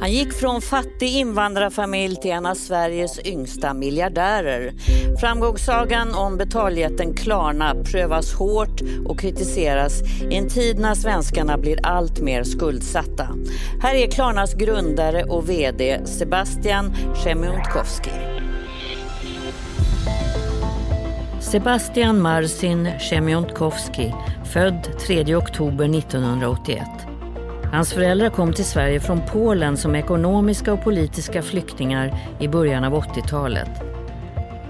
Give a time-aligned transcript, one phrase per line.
[0.00, 4.72] Han gick från fattig invandrarfamilj till en av Sveriges yngsta miljardärer.
[5.20, 12.20] Framgångssagan om betaljätten Klarna prövas hårt och kritiseras i en tid när svenskarna blir allt
[12.20, 13.28] mer skuldsatta.
[13.82, 18.10] Här är Klarnas grundare och VD Sebastian Szemiątkowski.
[21.40, 24.14] Sebastian Marcin Szemiątkowski,
[24.52, 27.07] född 3 oktober 1981.
[27.72, 32.94] Hans föräldrar kom till Sverige från Polen som ekonomiska och politiska flyktingar i början av
[32.94, 33.70] 80-talet.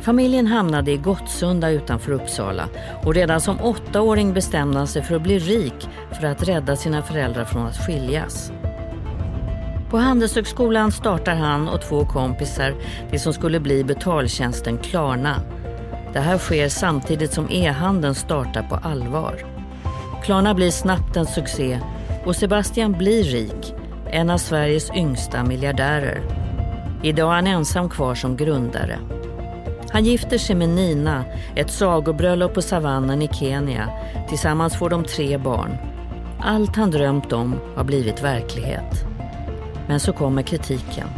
[0.01, 2.69] Familjen hamnade i Gottsunda utanför Uppsala
[3.05, 5.89] och redan som åttaåring bestämde han sig för att bli rik
[6.21, 8.53] för att rädda sina föräldrar från att skiljas.
[9.91, 12.75] På Handelshögskolan startar han och två kompisar
[13.11, 15.41] det som skulle bli betaltjänsten Klarna.
[16.13, 19.45] Det här sker samtidigt som e-handeln startar på allvar.
[20.25, 21.81] Klarna blir snabbt en succé
[22.29, 23.75] och Sebastian blir rik,
[24.11, 26.23] en av Sveriges yngsta miljardärer.
[27.03, 28.99] Idag är han ensam kvar som grundare.
[29.91, 31.25] Han gifter sig med Nina,
[31.57, 33.91] ett sagobröllop på savannen i Kenya.
[34.29, 35.77] Tillsammans får de tre barn.
[36.41, 39.05] Allt han drömt om har blivit verklighet.
[39.87, 41.09] Men så kommer kritiken.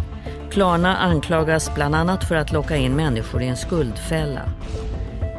[0.51, 4.43] Klarna anklagas bland annat för att locka in människor i en skuldfälla.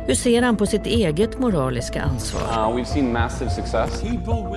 [0.07, 2.41] Hur ser han på sitt eget moraliska ansvar?
[2.41, 2.69] Uh,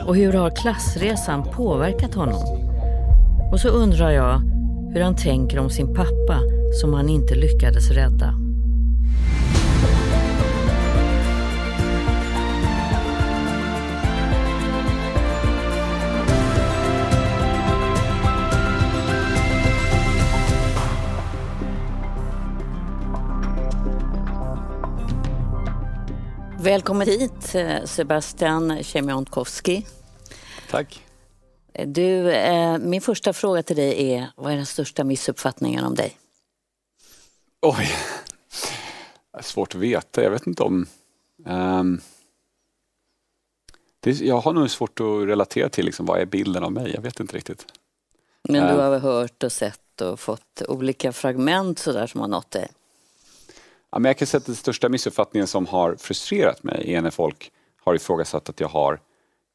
[0.06, 2.42] Och hur har klassresan påverkat honom?
[3.52, 4.40] Och så undrar jag
[4.94, 6.38] hur han tänker om sin pappa
[6.80, 8.43] som han inte lyckades rädda.
[26.64, 29.86] Välkommen hit eh, Sebastian Siemiątkowski.
[30.70, 31.06] Tack.
[31.86, 36.16] Du, eh, min första fråga till dig är, vad är den största missuppfattningen om dig?
[37.62, 37.88] Oj,
[39.40, 40.22] svårt att veta.
[40.22, 40.86] Jag vet inte om...
[41.46, 42.00] Um,
[44.00, 46.92] det, jag har nog svårt att relatera till liksom, vad är bilden av mig.
[46.94, 47.66] Jag vet inte riktigt.
[48.48, 48.82] Men du Eh.
[48.82, 52.68] har väl hört och sett och fått olika fragment sådär som har nått dig?
[53.94, 57.10] Ja, men jag kan säga att den största missuppfattningen som har frustrerat mig är när
[57.10, 57.52] folk
[57.84, 59.00] har ifrågasatt att jag har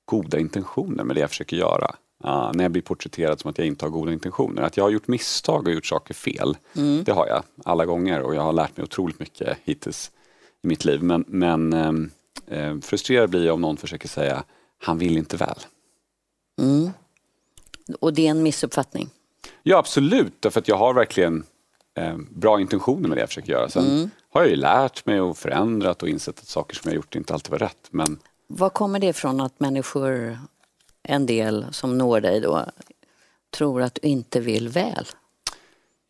[0.06, 1.96] goda intentioner med det jag försöker göra.
[2.24, 4.62] Ja, när jag blir porträtterad som att jag inte har goda intentioner.
[4.62, 6.58] Att jag har gjort misstag och gjort saker fel.
[7.04, 10.12] Det har jag alla gånger och jag har lärt mig otroligt mycket hittills
[10.64, 11.04] i mitt liv.
[11.04, 11.74] Men, men
[12.48, 14.44] eh, frustrerad blir jag om någon försöker säga
[14.78, 15.60] han vill inte väl.
[16.62, 16.90] Mm.
[18.00, 19.10] Och det är en missuppfattning?
[19.64, 21.44] Ja absolut, därför att jag har verkligen
[22.00, 23.70] eh, bra intentioner med det jag försöker göra.
[23.70, 27.16] Sen har jag ju lärt mig och förändrat och insett att saker som jag gjort
[27.16, 27.88] inte alltid var rätt.
[27.92, 30.40] Men Var kommer det ifrån att människor,
[31.04, 32.66] en del som når dig då,
[33.58, 35.06] tror att du inte vill väl?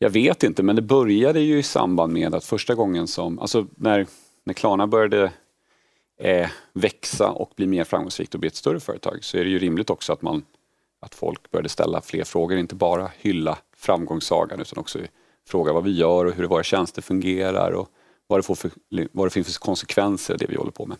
[0.01, 3.67] jag vet inte, men det började ju i samband med att första gången som, alltså
[3.75, 4.07] när,
[4.43, 5.31] när Klarna började
[6.19, 9.59] eh, växa och bli mer framgångsrikt och bli ett större företag så är det ju
[9.59, 10.45] rimligt också att man
[10.99, 14.99] att folk började ställa fler frågor, inte bara hylla framgångssagan utan också
[15.49, 17.89] fråga vad vi gör och hur våra tjänster fungerar och
[18.27, 18.71] vad det, får för,
[19.11, 20.97] vad det finns för konsekvenser det vi håller på med.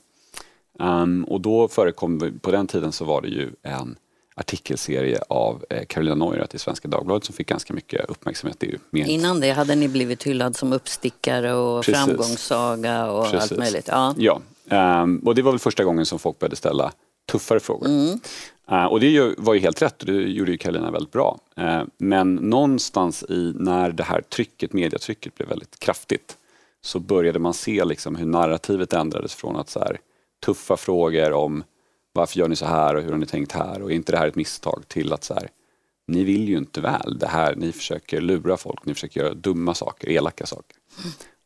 [0.80, 3.96] Ehm, och då förekom, på den tiden så var det ju en
[4.36, 8.58] artikelserie av eh, Carolina Neurath i Svenska Dagbladet som fick ganska mycket uppmärksamhet.
[8.60, 12.06] Det mer Innan det hade ni blivit hyllad som uppstickare och Precis.
[12.06, 13.52] framgångssaga och Precis.
[13.52, 13.88] allt möjligt.
[13.88, 14.16] Ja.
[14.18, 16.92] Ja, ehm, och det var väl första gången som folk började ställa
[17.31, 17.88] tuffare frågor.
[17.90, 18.16] Eh,
[18.72, 21.40] Eh, och det var ju helt rätt och det gjorde ju Carolina väldigt bra.
[21.56, 26.38] Eh, men någonstans i när det här trycket, mediatrycket blev väldigt kraftigt
[26.81, 30.00] så började man se liksom hur narrativet ändrades från att så här,
[30.46, 31.63] tuffa frågor om
[32.13, 34.18] varför gör ni så här och hur har ni tänkt här och är inte det
[34.18, 35.50] här ett misstag till att så här,
[36.07, 37.18] ni vill ju inte väl.
[37.19, 40.78] Det här, ni försöker lura folk, ni försöker göra dumma saker, elaka saker.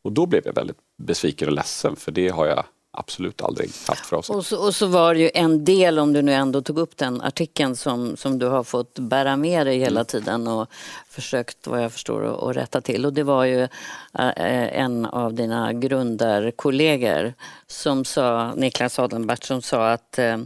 [0.01, 2.63] Och då blev jag väldigt besviken och ledsen för det har jag
[2.93, 4.35] absolut aldrig haft för avsikt.
[4.35, 6.97] Och, så, och så var det ju en del, om du nu ändå tog upp
[6.97, 10.67] den artikeln som, som du har fått bära med dig hela tiden och
[11.09, 13.05] försökt, vad jag förstår, att, att rätta till.
[13.05, 17.33] Och det var ju eh, en av dina grundarkollegor
[17.67, 20.37] som sa, Niklas Adenbert, som sa att eh,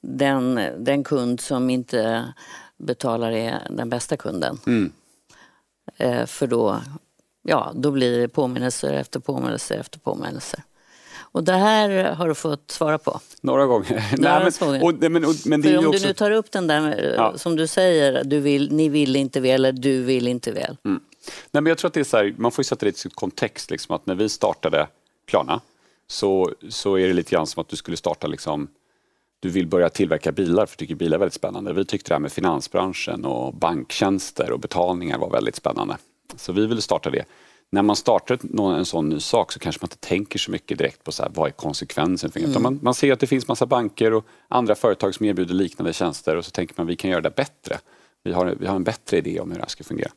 [0.00, 2.32] den, den kund som inte
[2.76, 4.58] betalar är den bästa kunden.
[4.66, 4.92] Mm.
[5.96, 6.80] Eh, för då,
[7.42, 10.62] ja, då blir det påminnelser efter påminnelser efter påminnelser.
[11.32, 13.20] Och det här har du fått svara på.
[13.40, 14.04] Några gånger.
[14.18, 16.06] Några men, och, men, och, men det är om ju du också...
[16.06, 17.38] nu tar upp den där Ja.
[17.38, 20.76] som du säger, du vill, ni vill inte väl eller du vill inte väl.
[20.82, 20.98] Nej,
[21.50, 23.70] men jag tror att det är så här, man får sätta det i sitt kontext.
[23.70, 24.86] Liksom, att när vi startade
[25.26, 25.60] Klarna
[26.06, 28.68] så, så är det lite grann som att du skulle starta liksom,
[29.40, 31.72] du vill börja tillverka bilar för du tycker bilar är väldigt spännande.
[31.72, 35.96] Vi tyckte det här med finansbranschen och banktjänster och betalningar var väldigt spännande.
[36.36, 37.24] Så vi ville starta det.
[37.70, 38.38] När man startar
[38.78, 41.30] en sån ny sak så kanske man inte tänker så mycket direkt på så här,
[41.34, 42.30] vad är konsekvensen.
[42.30, 42.62] För mm.
[42.62, 46.36] man, man ser att det finns massa banker och andra företag som erbjuder liknande tjänster
[46.36, 47.78] och så tänker man vi kan göra det bättre.
[48.24, 50.10] Vi har, vi har en bättre idé om hur det här ska fungera.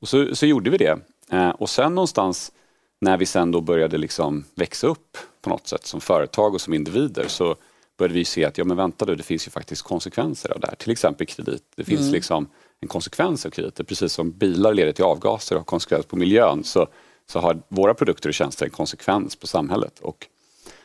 [0.00, 0.98] Och så, så gjorde vi det.
[1.30, 2.52] Eh, och sen någonstans
[3.00, 6.74] när vi sen då började liksom växa upp på något sätt som företag och som
[6.74, 7.56] individer så
[7.98, 10.66] började vi se att ja men vänta du, det finns ju faktiskt konsekvenser av det
[10.66, 10.74] här.
[10.74, 11.62] Till exempel kredit.
[11.76, 12.12] Det finns mm.
[12.12, 12.48] liksom
[12.80, 13.84] en konsekvens av krediter.
[13.84, 16.86] Precis som bilar leder till avgaser och har konsekvens på miljön så,
[17.26, 19.98] så har våra produkter och tjänster en konsekvens på samhället.
[20.00, 20.26] Och,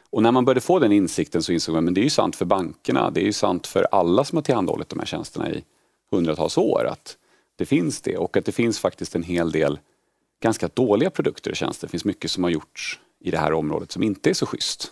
[0.10, 2.36] och när man började få den insikten så insåg man att det är ju sant
[2.36, 5.64] för bankerna, det är ju sant för alla som har tillhandahållit de här tjänsterna i
[6.12, 7.18] hundratals år att
[7.56, 9.80] det finns det och att det finns faktiskt en hel del
[10.40, 11.88] ganska dåliga produkter och tjänster.
[11.88, 14.92] Det finns mycket som har gjorts i det här området som inte är så schysst.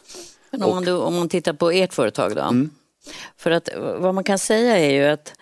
[0.51, 2.41] Men om, och, man, då, om man tittar på ert företag då?
[2.41, 2.69] Mm.
[3.37, 5.33] För att vad man kan säga är ju att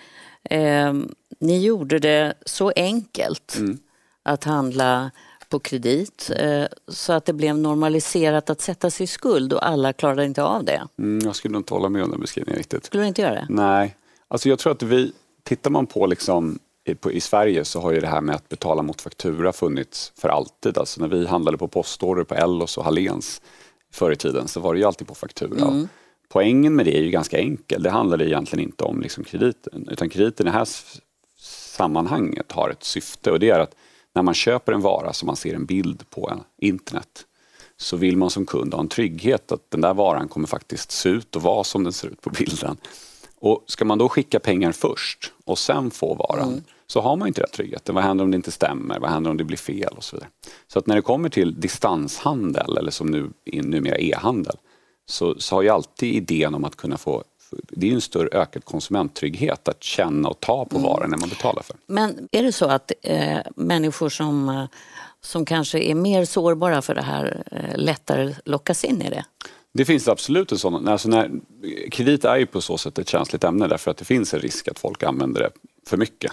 [0.43, 0.93] eh,
[1.41, 3.77] ni gjorde det så enkelt mm.
[4.23, 5.11] att handla
[5.49, 9.93] på kredit eh, så att det blev normaliserat att sätta sig i skuld och alla
[9.93, 10.87] klarade inte av det.
[10.99, 12.85] Mm, jag skulle inte hålla med om den beskrivningen riktigt.
[12.85, 13.45] Skulle du inte göra det?
[13.49, 13.95] Nej.
[14.27, 15.11] Alltså jag tror att vi,
[15.43, 16.59] tittar man på liksom
[17.11, 20.77] i, Sverige så har ju det här med att betala mot faktura funnits för alltid.
[20.77, 23.41] Alltså när vi handlade på postorder på Ellos och Hallens
[23.93, 25.67] förr i tiden så var det ju alltid på faktura.
[25.67, 25.87] Mm.
[26.29, 27.83] Poängen med det är ju ganska enkel.
[27.83, 30.67] Det handlar egentligen inte om liksom krediten utan krediten i det här
[31.81, 33.75] sammanhanget har ett syfte och det är att
[34.15, 37.25] när man köper en vara som man ser en bild på internet
[37.77, 41.09] så vill man som kund ha en trygghet att den där varan kommer faktiskt se
[41.09, 42.77] ut och vara som den ser ut på bilden.
[43.39, 46.63] Och Ska man då skicka pengar först och sen få varan mm.
[46.87, 47.95] så har man inte den tryggheten.
[47.95, 48.99] Vad händer om det inte stämmer?
[48.99, 49.93] Vad händer om det blir fel?
[49.97, 50.29] och Så vidare.
[50.67, 54.55] Så att när det kommer till distanshandel eller som nu numera e-handel
[55.05, 58.65] så, så har ju alltid idén om att kunna få det är en större ökad
[58.65, 60.89] konsumenttrygghet att känna och ta på mm.
[60.89, 61.75] varan när man betalar för.
[61.87, 64.65] Men är det så att eh, människor som, eh,
[65.21, 69.25] som kanske är mer sårbara för det här eh, lättare lockas in i det?
[69.73, 70.87] Det finns absolut en sån.
[70.87, 71.31] Alltså när,
[71.91, 74.67] kredit är ju på så sätt ett känsligt ämne därför att det finns en risk
[74.67, 75.49] att folk använder det
[75.87, 76.31] för mycket.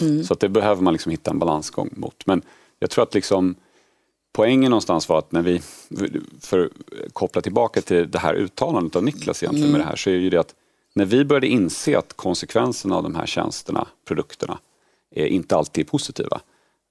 [0.00, 0.24] Mm.
[0.24, 2.26] Så att det behöver man liksom hitta en balansgång mot.
[2.26, 2.42] Men
[2.78, 3.54] jag tror att liksom
[4.32, 5.60] poängen någonstans var att när vi,
[6.40, 9.78] för att koppla tillbaka till det här uttalandet av Niklas egentligen mm.
[9.78, 10.54] med det här, så är ju det att
[10.94, 14.58] när vi började inse att konsekvenserna av de här tjänsterna, produkterna,
[15.10, 16.40] är inte alltid är positiva,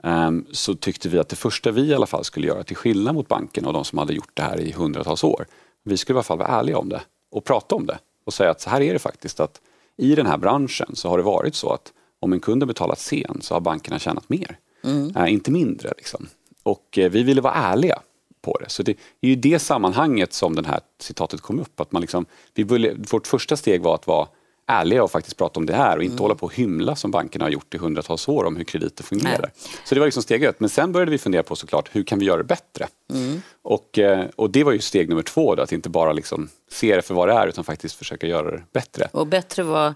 [0.03, 3.15] ehm, så tyckte vi att det första vi i alla fall skulle göra, till skillnad
[3.15, 5.45] mot banken och de som hade gjort det här i hundratals år,
[5.83, 7.01] vi skulle i alla fall vara ärliga om det
[7.31, 9.61] och prata om det och säga att så här är det faktiskt att
[9.97, 12.99] i den här branschen så har det varit så att om en kund har betalat
[12.99, 15.15] sen så har bankerna tjänat mer, mm.
[15.15, 15.93] äh, inte mindre.
[15.97, 16.27] Liksom.
[16.63, 17.99] Och eh, vi ville vara ärliga
[18.41, 18.69] på det.
[18.69, 18.91] Så det
[19.21, 21.79] är ju det sammanhanget som det här citatet kom upp.
[21.79, 24.27] Att man liksom, vi ville, vårt första steg var att vara
[24.69, 26.21] ärliga och faktiskt prata om det här och inte mm.
[26.21, 29.39] hålla på och hymla som bankerna har gjort i hundratals år om hur krediter fungerar.
[29.41, 29.51] Nej.
[29.85, 30.59] Så det var liksom steg ett.
[30.59, 32.87] Men sen började vi fundera på såklart, hur kan vi göra det bättre?
[33.13, 33.41] Mm.
[33.61, 36.95] Och, eh, och det var ju steg nummer två, då, att inte bara liksom se
[36.95, 39.09] det för vad det är utan faktiskt försöka göra det bättre.
[39.11, 39.93] Och bättre var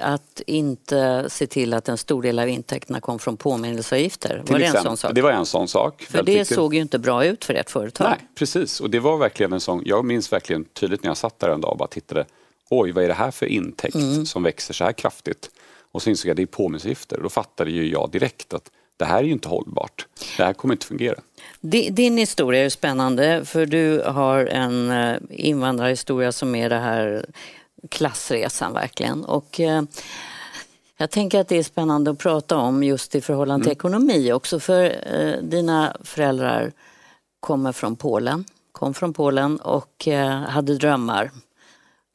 [0.00, 4.42] att inte se till att en stor del av intäkterna kom från påminnelseavgifter.
[4.46, 5.14] Var det en sån sak?
[5.14, 6.02] Det var en sån sak.
[6.02, 6.54] För det viktigt.
[6.54, 8.08] såg ju inte bra ut för ert företag.
[8.10, 8.80] Nej, precis.
[8.80, 11.60] Och det var verkligen en sån, jag minns verkligen tydligt när jag satt där en
[11.60, 12.24] dag och bara tittade.
[12.70, 14.26] Oj, vad är det här för intäkt mm.
[14.26, 15.50] som växer så här kraftigt?
[15.92, 17.16] Och så insåg jag att det är påminnelseavgifter.
[17.16, 20.06] Och då fattade ju jag direkt att det här är ju inte hållbart.
[20.36, 21.20] Det här kommer inte fungera.
[21.60, 27.26] Din historia är spännande för du har en eh, invandrarhistoria som är det här
[27.88, 29.24] klassresan verkligen.
[29.24, 29.82] Och, eh,
[30.96, 33.76] jag tänker att det är spännande att prata om just i förhållande till mm.
[33.76, 34.84] ekonomi också för
[35.14, 36.72] eh, dina föräldrar
[37.40, 41.30] kommer från Polen, kom från Polen och eh, hade drömmar.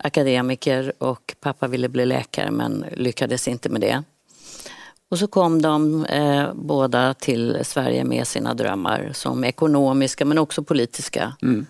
[0.03, 4.03] Akademiker och pappa ville bli läkare men lyckades inte med det.
[5.09, 10.63] Och så kom de eh, båda till Sverige med sina drömmar som ekonomiska men också
[10.63, 11.33] politiska.
[11.41, 11.65] Mm.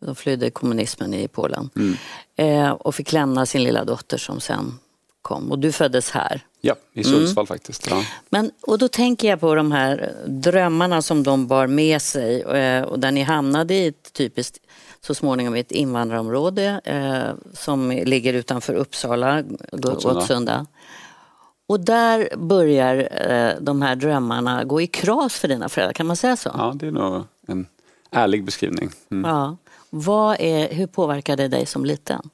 [0.00, 1.70] De flydde kommunismen i Polen.
[1.76, 1.96] Mm.
[2.36, 4.78] Eh, och fick lämna sin lilla dotter som sen
[5.22, 5.50] kom.
[5.50, 6.40] Och du föddes här.
[6.60, 7.46] Ja, i Sundsvall mm.
[7.46, 7.86] faktiskt.
[7.90, 8.04] Ja.
[8.30, 12.82] Men, och då tänker jag på de här drömmarna som de bar med sig eh,
[12.82, 14.58] och där ni hamnade i ett typiskt
[15.00, 19.42] så småningom ett invandrarområde eh, som ligger utanför Uppsala,
[19.72, 20.66] Gottsunda.
[21.66, 26.16] Och där börjar eh, de här drömmarna gå i kras för dina föräldrar, kan man
[26.16, 26.50] säga så?
[26.54, 27.66] Ja, det är nog en
[28.10, 28.90] ärlig beskrivning.
[29.10, 29.30] Mm.
[29.30, 29.56] Ja.
[29.90, 32.30] Vad är, hur påverkade det dig som liten?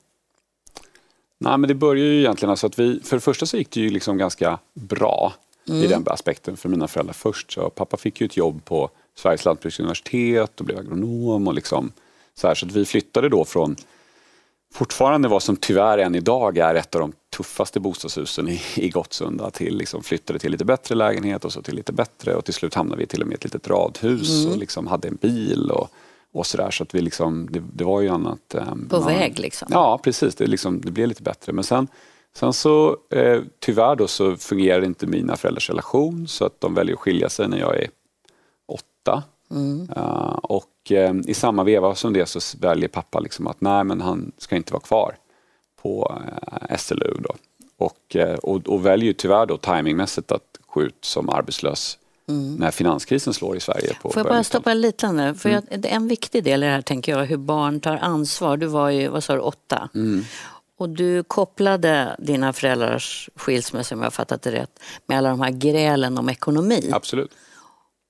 [1.38, 3.80] Nej, men det började ju egentligen alltså att vi, för det första så gick det
[3.80, 5.34] ju liksom ganska bra
[5.68, 5.82] mm.
[5.82, 7.52] i den aspekten för mina föräldrar först.
[7.52, 11.92] Så pappa fick ju ett jobb på Sveriges lantbruksuniversitet och blev agronom och liksom
[12.34, 13.76] så här, så att vi flyttade då från
[14.74, 19.50] fortfarande vad som tyvärr än idag är ett av de tuffaste bostadshusen i, i Gottsunda
[19.50, 22.74] till liksom flyttade till lite bättre lägenhet och så till lite bättre och till slut
[22.74, 24.52] hamnade vi till och med i ett litet radhus mm.
[24.52, 25.90] och liksom hade en bil och,
[26.38, 28.54] och sådär så att vi liksom, det, det var ju annat.
[28.54, 29.68] Um, På man, väg liksom?
[29.70, 31.88] Ja precis, det, liksom, det blev lite bättre men sen
[32.36, 36.94] Sen så eh, tyvärr då så fungerar inte mina föräldrars relation så att de väljer
[36.94, 37.88] att skilja sig när jag är
[38.66, 39.22] åtta.
[39.50, 39.88] Mm.
[39.96, 44.00] Uh, och uh, i samma veva som det så väljer pappa liksom att nej men
[44.00, 45.16] han ska inte vara kvar
[45.82, 46.22] på
[46.70, 47.34] uh, SLU då.
[47.78, 52.54] Och, och, och väljer tyvärr då timingmässigt att gå ut som arbetslös Mm.
[52.54, 53.96] när finanskrisen slår i Sverige.
[54.02, 55.34] På Får jag bara stoppa lite nu?
[55.34, 55.64] För mm.
[55.70, 58.56] jag, en viktig del i det här tänker jag hur barn tar ansvar.
[58.56, 59.88] Du var ju, vad sa du, åtta?
[59.94, 60.24] Mm.
[60.78, 65.50] Och du kopplade dina föräldrars skilsmässa, om jag fattat det rätt, med alla de här
[65.50, 66.90] grälen om ekonomi.
[66.92, 67.30] Absolut.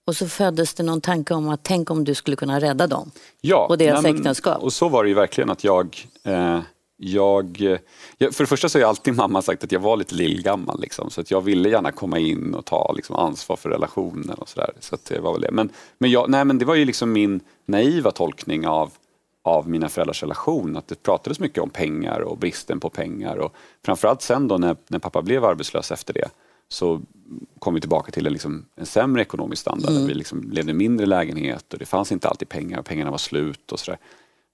[0.07, 3.11] Och så föddes det någon tanke om att tänk om du skulle kunna rädda dem
[3.41, 4.63] ja, och deras nej, äktenskap.
[4.63, 6.61] Och så var det ju verkligen att jag, eh,
[6.97, 7.79] jag,
[8.19, 10.81] jag, För det första så har jag alltid mamma sagt att jag var lite lillgammal
[10.81, 14.49] liksom, så att jag ville gärna komma in och ta liksom, ansvar för relationen och
[14.49, 14.71] sådär.
[14.81, 15.51] Så det var väl det.
[15.53, 18.93] Men, men, jag, nej, men det var ju liksom min naiva tolkning av
[19.47, 20.77] av mina föräldrars relation.
[20.77, 23.37] Att det pratades mycket om pengar och bristen på pengar.
[23.37, 26.29] Och framförallt sen då när, när pappa blev arbetslös efter det
[26.69, 27.03] så
[27.59, 29.91] kom vi tillbaka till en, liksom, en sämre ekonomisk standard.
[29.91, 30.07] Mm.
[30.07, 33.19] vi liksom levde i mindre lägenhet och det fanns inte alltid pengar och pengarna var
[33.19, 33.73] slut.
[33.73, 33.99] och sådär.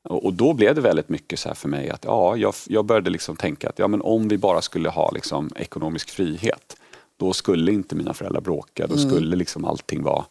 [0.05, 3.37] Och, då blev det väldigt mycket så för mig att ja, jag, jag började liksom
[3.37, 6.77] tänka att ja, men om vi bara skulle ha liksom, ekonomisk frihet
[7.17, 8.87] då skulle inte mina föräldrar bråka.
[8.87, 9.11] Då mm.
[9.11, 10.25] skulle liksom allting vara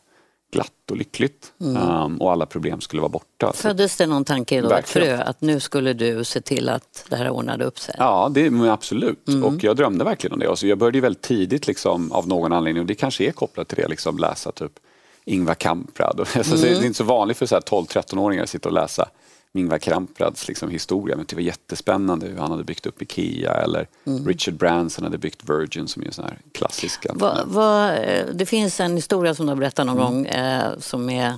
[0.51, 1.89] glatt och lyckligt mm.
[1.89, 3.53] um, och alla problem skulle vara borta.
[3.53, 7.15] Föddes det någon tanke då, ett frö, att nu skulle du se till att det
[7.15, 7.95] här ordnade upp sig?
[7.97, 9.27] Ja, det, absolut.
[9.27, 9.43] Mm.
[9.43, 10.49] Och jag drömde verkligen om det.
[10.49, 13.77] Alltså, jag började väldigt tidigt liksom, av någon anledning och det kanske är kopplat till
[13.77, 14.71] det, liksom, läsa typ
[15.25, 16.19] Ingvar Kamprad.
[16.35, 16.61] Alltså, mm.
[16.61, 19.09] Det är inte så vanligt för 12-13-åringar att sitta och läsa
[19.53, 21.15] Ingvar Kamprads liksom, historia.
[21.15, 24.27] Men det var jättespännande hur han hade byggt upp Ikea eller mm.
[24.27, 27.05] Richard Branson hade byggt Virgin som är en sån här klassisk.
[27.13, 30.11] Va, va, eh, det finns en historia som du har berättat någon mm.
[30.11, 31.33] gång eh, som, är,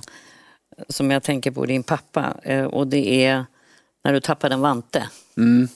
[0.88, 3.44] som jag tänker på din pappa eh, och det är
[4.04, 5.08] när du tappade en vante.
[5.36, 5.68] Mm.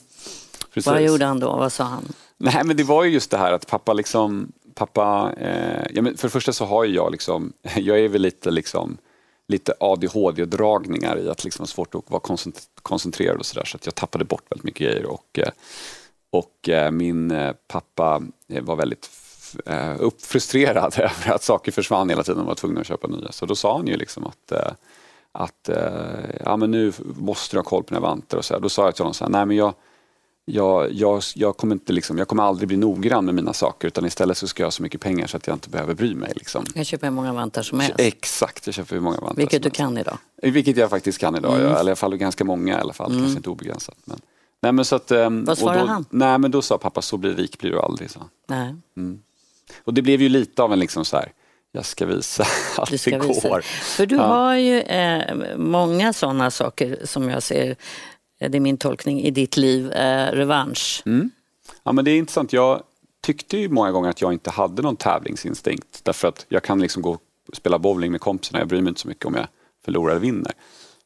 [0.85, 1.55] Vad gjorde han då?
[1.55, 2.13] Vad sa han?
[2.37, 6.17] Nej men det var ju just det här att pappa liksom Pappa, eh, ja, men
[6.17, 8.97] för det första så har jag liksom, jag är väl lite liksom
[9.49, 12.21] lite ADHD-dragningar i att liksom svårt att vara
[12.81, 15.51] koncentrerad och sådär så att jag tappade bort väldigt mycket grejer och, eh,
[16.31, 18.21] och eh, min eh, pappa
[18.61, 19.09] var väldigt
[20.19, 23.31] frustrerad över att saker försvann hela tiden och var tvungen att köpa nya.
[23.31, 24.51] Så då sa han ju liksom att,
[25.31, 25.69] att
[26.45, 28.61] ja, men nu måste du ha koll på dina vantar och så här.
[28.61, 29.73] Då sa jag till honom så här, nej men jag,
[30.51, 34.05] jag, jag, jag, kommer inte liksom, jag kommer aldrig bli noggrann med mina saker utan
[34.05, 36.31] istället så ska jag ha så mycket pengar så att jag inte behöver bry mig.
[36.35, 36.65] Liksom.
[36.75, 37.99] Jag köper hur många vantar som helst.
[37.99, 40.17] Exakt, jag köper hur många vantar Vilket du kan idag.
[40.41, 41.63] Vilket jag faktiskt kan idag, mm.
[41.63, 43.21] ja, eller i alla fall ganska många i alla fall, mm.
[43.21, 43.97] kanske inte obegränsat.
[44.05, 44.19] Men,
[44.61, 46.05] nej, men så att, ehm, Vad svarade han?
[46.09, 48.11] Nej men då sa pappa, så blir rik blir du aldrig.
[48.11, 48.19] Så.
[48.47, 48.75] Nej.
[48.97, 49.21] Mm.
[49.83, 51.31] Och det blev ju lite av en liksom så här,
[51.71, 52.43] jag ska visa
[52.77, 53.27] att det går.
[53.27, 53.61] Visa.
[53.81, 54.23] För du ja.
[54.23, 57.75] har ju eh, många sådana saker som jag ser
[58.39, 61.03] det är min tolkning, i ditt liv, eh, revansch.
[61.05, 61.29] Mm.
[61.83, 62.53] Ja men det är intressant.
[62.53, 62.83] Jag
[63.21, 65.99] tyckte ju många gånger att jag inte hade någon tävlingsinstinkt.
[66.03, 69.01] Därför att jag kan liksom gå och spela bowling med kompisarna, jag bryr mig inte
[69.01, 69.47] så mycket om jag
[69.85, 70.51] förlorar eller vinner.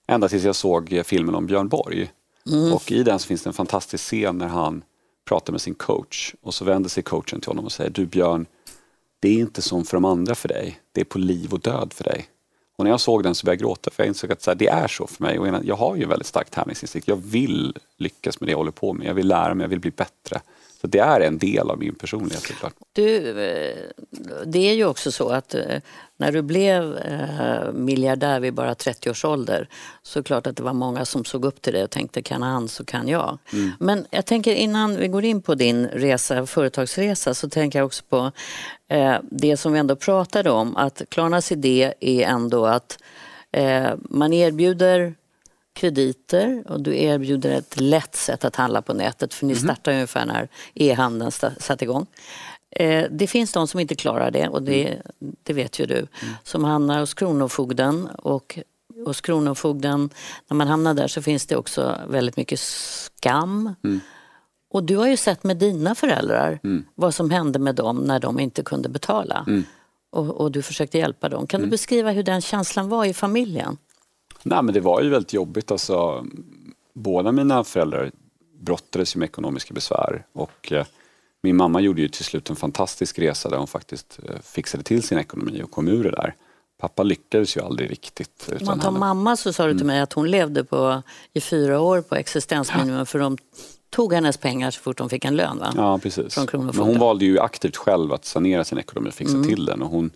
[0.07, 2.11] Ända tills jag såg filmen om Björn Borg.
[2.51, 2.73] Mm.
[2.73, 4.83] Och i den så finns det en fantastisk scen när han
[5.25, 8.45] pratar med sin coach och så vänder sig coachen till honom och säger Du Björn,
[9.19, 10.79] det är inte som för de andra för dig.
[10.91, 12.25] Det är på liv och död för dig.
[12.83, 14.55] Och när jag såg den så började jag gråta för jag insåg att så här,
[14.55, 15.39] det är så för mig.
[15.39, 17.07] Och jag har ju en väldigt stark tävlingsinstinkt.
[17.07, 19.07] Jag vill lyckas med det jag håller på med.
[19.07, 20.41] Jag vill lära mig, jag vill bli bättre.
[20.83, 22.73] Så det är en del av min personlighet såklart.
[22.93, 23.77] Du, eh,
[24.45, 25.79] det är ju också så att eh,
[26.17, 29.69] när du blev eh, miljardär vid bara 30 års ålder
[30.01, 32.21] så är det klart att det var många som såg upp till dig och tänkte
[32.21, 33.37] kan han så kan jag.
[33.53, 33.71] Mm.
[33.79, 38.03] Men jag tänker innan vi går in på din resa, företagsresa så tänker jag också
[38.09, 38.31] på
[39.21, 42.97] det som vi ändå pratade om att Klarnas idé är ändå att
[44.09, 45.15] man erbjuder
[45.73, 49.63] krediter och du erbjuder ett lätt sätt att handla på nätet för ni mm.
[49.63, 52.05] startade ungefär när e-handeln satte igång.
[52.71, 55.35] Eh, det finns de som inte klarar det och det, mm.
[55.43, 56.07] det vet ju du, mm.
[56.43, 58.59] som hamnar hos Kronofogden och
[59.05, 60.09] hos Kronofogden,
[60.47, 63.75] när man hamnar där så finns det också väldigt mycket skam.
[63.83, 63.99] Mm.
[64.69, 66.59] Och du har ju sett med dina föräldrar
[66.95, 69.45] vad som hände med dem när de inte kunde betala.
[70.11, 71.47] Och, och, du försökte hjälpa dem.
[71.47, 73.77] Kan du beskriva hur den känslan var i familjen?
[74.43, 76.25] Nej men det var ju väldigt jobbigt alltså.
[76.93, 78.11] Båda mina föräldrar
[78.59, 80.85] brottades med ekonomiska besvär och eh,
[81.43, 85.03] min mamma gjorde ju till slut en fantastisk resa där hon faktiskt eh, fixade till
[85.03, 86.35] sin ekonomi och kom ur det där.
[86.79, 88.49] pappa lyckades ju aldrig riktigt.
[88.59, 88.99] Om man tar han...
[88.99, 89.87] mamma så sa du till mm.
[89.87, 91.01] mig att hon levde på,
[91.33, 93.05] i fyra år på existensminimum ja.
[93.05, 93.37] för de
[93.89, 95.57] tog hennes pengar så fort hon fick en lön.
[95.57, 95.73] Va?
[95.75, 96.37] Ja, precis.
[96.51, 99.47] Men hon valde ju aktivt själv att sanera sin ekonomi och fixa mm.
[99.47, 99.81] till den.
[99.81, 100.11] Och hon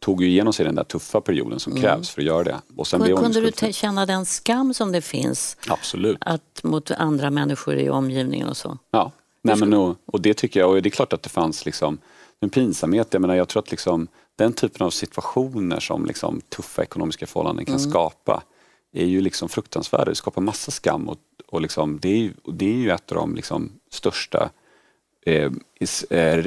[0.00, 1.82] tog ju igenom sig den där tuffa perioden som mm.
[1.82, 2.60] krävs för att göra det.
[2.76, 6.18] Och sen Kunde, kunde du känna den skam som det finns Absolut.
[6.20, 8.78] Att, mot andra människor i omgivningen och så?
[8.90, 10.70] Ja, Nej, men, och, och det tycker jag.
[10.70, 11.98] Och det är klart att det fanns liksom,
[12.40, 13.08] en pinsamhet.
[13.10, 17.64] Jag, menar, jag tror att liksom, den typen av situationer som liksom, tuffa ekonomiska förhållanden
[17.64, 17.90] kan mm.
[17.90, 18.42] skapa
[18.92, 20.04] är ju liksom fruktansvärda.
[20.04, 23.16] Det skapar massa skam och, och liksom, det, är ju, det är ju ett av
[23.16, 24.50] de liksom, största
[25.26, 25.50] eh,
[26.10, 26.44] eh,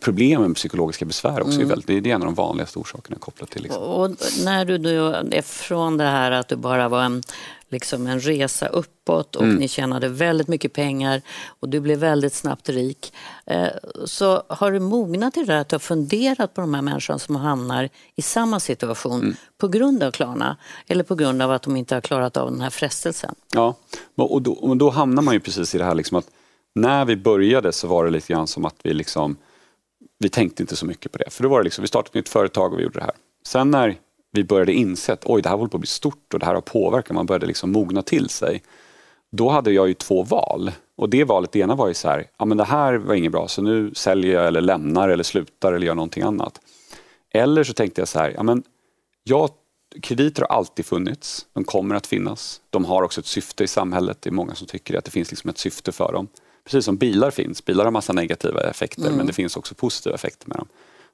[0.00, 1.54] problem med psykologiska besvär också.
[1.54, 1.62] Mm.
[1.62, 3.62] Är väldigt, det är en av de vanligaste orsakerna kopplat till.
[3.62, 3.82] Liksom.
[3.82, 4.10] Och
[4.44, 7.22] när du då är från det här att du bara var en,
[7.68, 9.56] liksom en resa uppåt och mm.
[9.56, 11.22] ni tjänade väldigt mycket pengar
[11.60, 13.12] och du blev väldigt snabbt rik.
[13.46, 13.68] Eh,
[14.04, 17.18] så har du mognat i det där att du har funderat på de här människorna
[17.18, 19.34] som hamnar i samma situation mm.
[19.58, 22.60] på grund av Klarna eller på grund av att de inte har klarat av den
[22.60, 23.34] här frestelsen?
[23.52, 23.74] Ja,
[24.16, 26.26] och då, och då hamnar man ju precis i det här liksom att
[26.74, 29.36] när vi började så var det lite grann som att vi liksom,
[30.18, 31.30] vi tänkte inte så mycket på det.
[31.30, 33.14] För då var det liksom, vi startade ett nytt företag och vi gjorde det här.
[33.46, 33.96] Sen när
[34.32, 36.54] vi började inse att oj, det här håller på att bli stort och det här
[36.54, 37.14] har påverkan.
[37.14, 38.62] man började liksom mogna till sig.
[39.32, 40.72] Då hade jag ju två val.
[40.96, 43.32] Och det valet, det ena var ju så här, ja men det här var inget
[43.32, 46.60] bra så nu säljer jag eller lämnar eller slutar eller gör någonting annat.
[47.30, 48.62] Eller så tänkte jag så här, ja men
[49.24, 49.50] jag,
[50.02, 52.60] krediter har alltid funnits, de kommer att finnas.
[52.70, 55.30] De har också ett syfte i samhället, det är många som tycker att det finns
[55.30, 56.28] liksom ett syfte för dem.
[56.64, 57.64] Precis som bilar finns.
[57.64, 59.16] Bilar har massa negativa effekter mm.
[59.16, 60.68] men det finns också positiva effekter med dem.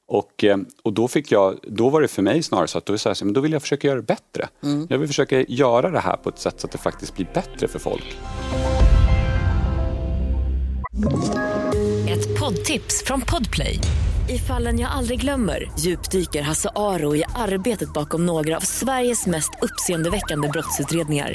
[0.07, 2.99] Och, eh, och då, fick jag, då var det för mig snarare så att då,
[2.99, 4.49] så här, men då vill jag försöka göra det bättre.
[4.62, 4.87] Mm.
[4.90, 7.69] Jag vill försöka göra det här på ett sätt så att det faktiskt blir bättre
[7.69, 8.16] för folk.
[12.09, 13.78] Ett poddtips från Podplay.
[14.28, 19.50] I fallen jag aldrig glömmer djupdyker Hasse Aro i arbetet bakom några av Sveriges mest
[19.62, 21.35] uppseendeväckande brottsutredningar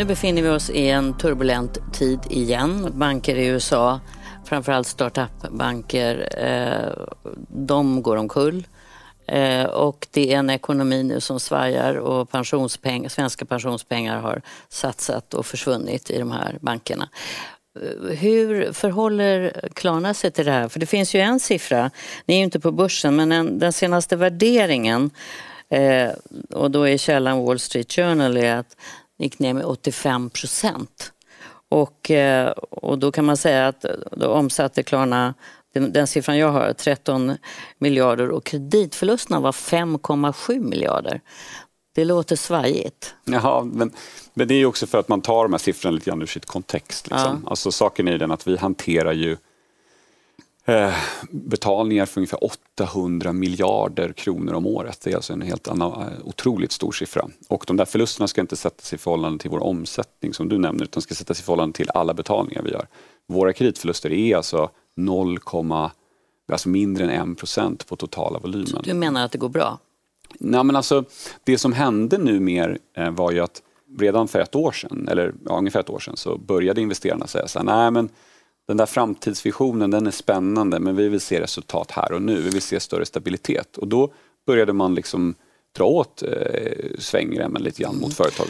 [0.00, 2.92] Nu befinner vi oss i en turbulent tid igen.
[2.94, 4.00] Banker i USA,
[4.44, 7.04] framförallt startup-banker, eh,
[7.48, 8.66] de går omkull.
[9.26, 15.34] Eh, och det är en ekonomi nu som svajar och pensionspeng, svenska pensionspengar har satsat
[15.34, 17.08] och försvunnit i de här bankerna.
[17.80, 20.68] Eh, hur förhåller Klarna sig till det här?
[20.68, 21.90] För det finns ju en siffra,
[22.26, 25.10] ni är ju inte på börsen, men en, den senaste värderingen
[25.70, 26.10] eh,
[26.50, 28.76] och då är källan Wall Street Journal är att
[29.22, 31.12] gick ner med 85 procent.
[31.68, 35.34] Och, eh, och då kan man säga att då omsatte Klarna
[35.74, 37.36] den, den siffran jag har, 13
[37.78, 41.20] miljarder och kreditförlusterna var 5,7 miljarder.
[41.94, 43.14] Det låter svajigt.
[43.24, 43.92] Ja, men,
[44.34, 46.46] men det är också för att man tar de här siffrorna lite grann ur sitt
[46.46, 47.06] kontext.
[47.10, 47.42] Liksom.
[47.44, 47.50] Ja.
[47.50, 49.36] Alltså, saken är den att vi hanterar ju
[50.64, 50.94] Eh,
[51.30, 55.00] betalningar för ungefär 800 miljarder kronor om året.
[55.04, 57.28] Det är alltså en helt annan, eh, otroligt stor siffra.
[57.48, 60.84] Och de där förlusterna ska inte sättas i förhållande till vår omsättning som du nämner
[60.84, 62.86] utan ska sättas i förhållande till alla betalningar vi gör.
[63.26, 65.38] Våra kreditförluster är alltså 0,
[66.52, 68.66] alltså mindre än 1 procent på totala volymen.
[68.66, 69.78] Så du menar att det går bra?
[70.38, 71.04] Nej, men alltså,
[71.44, 73.62] det som hände nu mer eh, var ju att
[73.98, 77.48] redan för ett år sedan, eller ja, ungefär ett år sedan, så började investerarna säga
[77.48, 78.08] så här, nej men
[78.68, 82.40] den där framtidsvisionen den är spännande men vi vill se resultat här och nu.
[82.40, 83.76] Vi vill se större stabilitet.
[83.76, 84.12] Och då
[84.46, 85.34] började man liksom
[85.76, 86.30] dra åt eh,
[86.98, 88.10] svängremmen lite grann mot mm.
[88.10, 88.46] företag.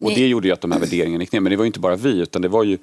[0.00, 1.40] Och det gjorde ju att de här värderingarna gick ner.
[1.40, 2.78] Men det var inte bara vi utan det var ju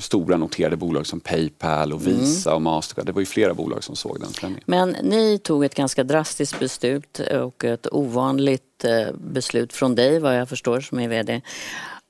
[0.00, 2.18] stora noterade bolag som Paypal och mm.
[2.18, 2.56] Visa mm.
[2.56, 3.06] och Mastercard.
[3.06, 4.64] Det var ju flera bolag som såg den förändringen.
[4.66, 10.40] Men ni tog ett ganska drastiskt beslut och ett ovanligt eh, beslut från dig vad
[10.40, 11.40] jag förstår som är VD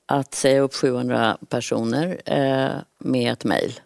[0.05, 3.79] att säga upp 700 personer eh, med ett mejl.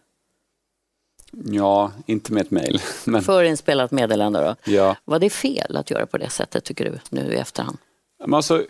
[1.46, 2.82] Ja, inte med ett mejl.
[3.06, 3.22] Men...
[3.22, 4.72] Förinspelat meddelande då.
[4.72, 4.96] Ja.
[5.06, 7.78] Var det fel att göra på det sättet tycker du nu i efterhand?
[8.20, 8.66] Men alltså,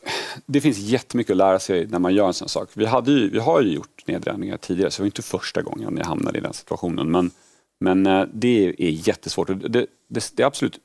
[0.46, 2.70] det finns jättemycket att lära sig när man gör en sån sak.
[2.74, 5.98] Vi, hade ju, vi har ju gjort nedräkningar tidigare så det var inte första gången
[5.98, 7.12] jag hamnade i den situationen.
[7.12, 7.32] Men,
[7.80, 9.48] men eh, det är jättesvårt.
[9.48, 10.80] Det, det, det absolut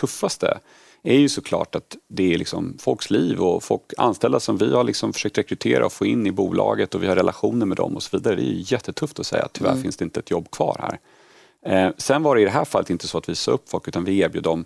[0.00, 0.58] tuffaste
[1.02, 4.84] är ju såklart att det är liksom folks liv och folk anställda som vi har
[4.84, 8.02] liksom försökt rekrytera och få in i bolaget och vi har relationer med dem och
[8.02, 8.36] så vidare.
[8.36, 9.82] Det är jättetufft att säga att tyvärr mm.
[9.82, 10.98] finns det inte ett jobb kvar här.
[11.66, 13.88] Eh, sen var det i det här fallet inte så att vi sa upp folk
[13.88, 14.64] utan vi erbjöd dem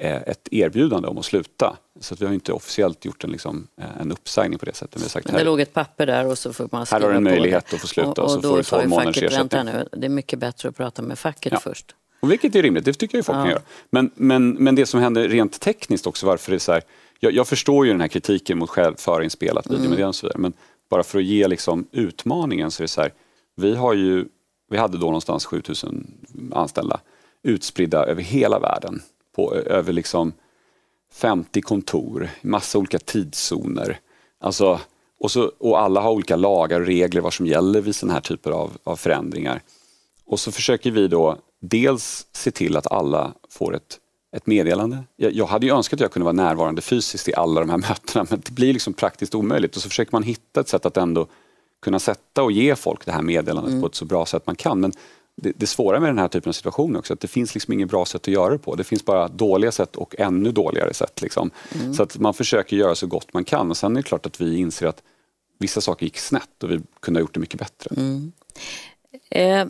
[0.00, 1.76] eh, ett erbjudande om att sluta.
[2.00, 5.00] Så att vi har inte officiellt gjort en, liksom, eh, en uppsägning på det sättet.
[5.00, 7.04] Men, sagt, Men det här, låg ett papper där och så får man skriva här
[7.06, 7.74] har du en möjlighet det.
[7.76, 9.64] att få sluta och, och, så får du 12 månaders facket, ersättning.
[9.66, 11.60] vänta nu, det är mycket bättre att prata med facket Ja.
[11.60, 11.94] först.
[12.20, 13.42] Och vilket är rimligt, det tycker jag ju folk Ja.
[13.42, 13.62] kan göra.
[13.90, 16.82] Men, men, men det som händer rent tekniskt också, varför det är så här,
[17.20, 19.76] jag, jag förstår ju den här kritiken mot själv förinspelat Mm.
[19.78, 20.52] videomeddelande och så vidare, men
[20.90, 23.12] bara för att ge liksom utmaningen så är det så här,
[23.56, 24.24] vi har ju,
[24.72, 26.06] vi hade då någonstans 7000
[26.52, 27.00] anställda
[27.42, 29.02] utspridda över hela världen,
[29.36, 30.32] på, över liksom
[31.12, 33.98] 50 kontor, massa olika tidszoner.
[34.40, 34.80] Alltså,
[35.20, 38.20] och, så, och alla har olika lagar och regler vad som gäller vid sådana här
[38.20, 39.62] typer av, av förändringar.
[40.26, 43.98] Och så försöker vi då dels se till att alla får ett,
[44.36, 45.04] ett meddelande.
[45.16, 47.76] Jag, jag hade ju önskat att jag kunde vara närvarande fysiskt i alla de här
[47.88, 50.96] mötena men det blir liksom praktiskt omöjligt och så försöker man hitta ett sätt att
[50.96, 51.26] ändå
[51.82, 54.80] kunna sätta och ge folk det här meddelandet på ett så bra sätt man kan.
[54.80, 54.92] Men
[55.36, 57.88] det, det svåra med den här typen av situationer också att det finns liksom inget
[57.88, 58.74] bra sätt att göra det på.
[58.74, 61.22] Det finns bara dåliga sätt och ännu dåligare sätt.
[61.22, 61.50] Liksom.
[61.96, 64.40] Så att man försöker göra så gott man kan och sen är det klart att
[64.40, 65.02] vi inser att
[65.58, 67.90] vissa saker gick snett och vi kunde ha gjort det mycket bättre.
[69.30, 69.66] Eh,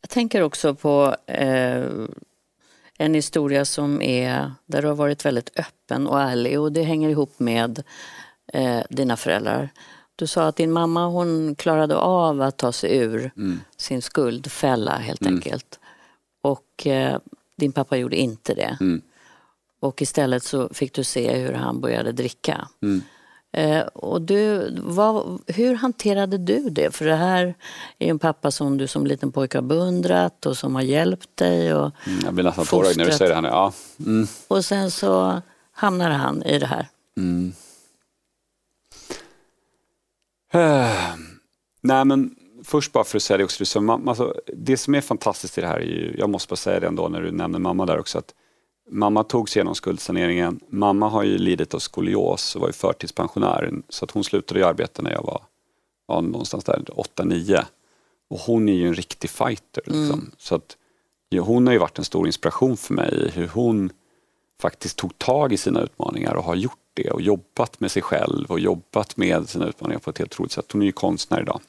[0.00, 1.84] jag tänker också på eh,
[2.98, 7.08] en historia som är där du har varit väldigt öppen och ärlig och det hänger
[7.08, 7.82] ihop med
[8.52, 9.68] eh, dina föräldrar.
[10.16, 13.30] Du sa att din mamma hon klarade av att ta sig ur
[13.76, 15.78] sin skuldfälla helt enkelt.
[16.42, 17.18] Och eh,
[17.56, 18.76] din pappa gjorde inte det.
[19.80, 22.68] Och istället så fick du se hur han började dricka.
[23.52, 26.94] Eh, och du, vad, hur hanterade du det?
[26.94, 27.54] För det här
[27.98, 31.74] är en pappa som du som liten pojke har beundrat och som har hjälpt dig.
[31.74, 33.48] Och, Mm, Jag blir nästan tårögd när du säger det här nu.
[33.48, 33.72] Ja.
[34.06, 34.26] Mm.
[34.48, 36.88] och sen så hamnar han i det här.
[41.80, 45.00] Nej men först bara för att säga det också, så mam- alltså, det som är
[45.00, 47.58] fantastiskt i det här är ju, jag måste bara säga det ändå när du nämner
[47.58, 48.34] mamma där också, att
[48.90, 50.60] mamma tog sig igenom skuldsaneringen.
[50.68, 54.66] Mamma har ju lidit av skolios och var ju förtidspensionär så att hon slutade ju
[54.66, 55.42] arbeta när jag var
[56.08, 56.82] ja, någonstans där
[57.16, 57.64] 8-9.
[58.30, 59.82] Och hon är ju en riktig fighter.
[59.86, 60.30] Liksom.
[60.38, 60.76] Så att,
[61.28, 63.90] ja, hon har ju varit en stor inspiration för mig i hur hon
[64.62, 68.50] faktiskt tog tag i sina utmaningar och har gjort det och jobbat med sig själv
[68.50, 70.72] och jobbat med sina utmaningar på ett helt otroligt sätt.
[70.72, 71.60] Hon är ju konstnär idag.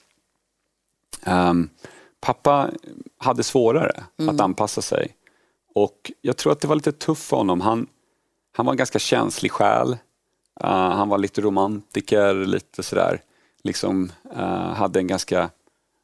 [1.23, 1.69] Ehm,
[2.21, 2.69] pappa
[3.17, 5.15] hade svårare att anpassa sig
[5.75, 7.62] och jag tror att det var lite tufft för honom.
[7.62, 7.88] Han,
[8.51, 9.97] han var en ganska känslig själ.
[10.62, 13.21] Eh, han var lite romantiker, lite sådär,
[13.63, 15.49] liksom eh, hade en ganska,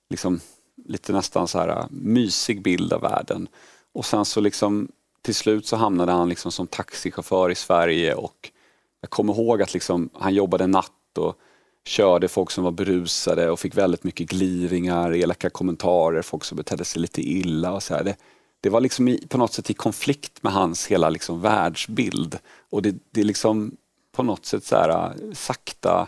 [0.10, 0.39] liksom,
[0.86, 3.47] lite nästan så här uh, mysig bild av världen.
[3.93, 4.88] Och sen så liksom
[5.21, 8.51] till slut så hamnade han liksom som taxichaufför i Sverige och
[9.01, 11.36] jag kommer ihåg att liksom, han jobbade natt och
[11.86, 16.86] körde folk som var berusade och fick väldigt mycket gliringar, elaka kommentarer, folk som betedde
[16.86, 18.03] sig lite illa och så här.
[18.03, 18.15] Det,
[18.62, 22.82] det var liksom i, på något sätt i konflikt med hans hela liksom världsbild och
[22.82, 23.71] det, det liksom
[24.12, 26.08] på något sätt så här, sakta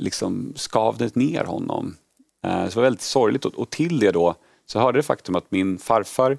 [0.00, 1.96] liksom skavde ner honom.
[2.44, 4.34] Eh, så det var väldigt sorgligt och, och till det då
[4.66, 6.38] så hörde det faktum att min farfar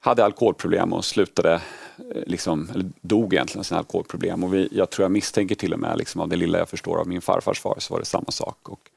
[0.00, 4.44] hade alkoholproblem och slutade, eh, liksom, eller dog egentligen av sina alkoholproblem.
[4.44, 6.98] Och vi, jag tror jag misstänker till och med, liksom, av det lilla jag förstår
[6.98, 8.68] av min farfars far, så var det samma sak.
[8.68, 8.90] Och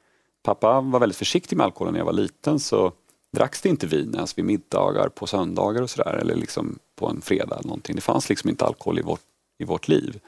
[0.44, 2.92] pappa var väldigt försiktig med alkoholen när jag var liten, så
[3.32, 7.22] dracks det inte vin ens vid middagar på söndagar och sådär, eller liksom på en
[7.22, 7.96] fredag eller någonting.
[7.96, 9.22] Det fanns liksom inte alkohol i vårt,
[9.60, 10.20] i vårt liv.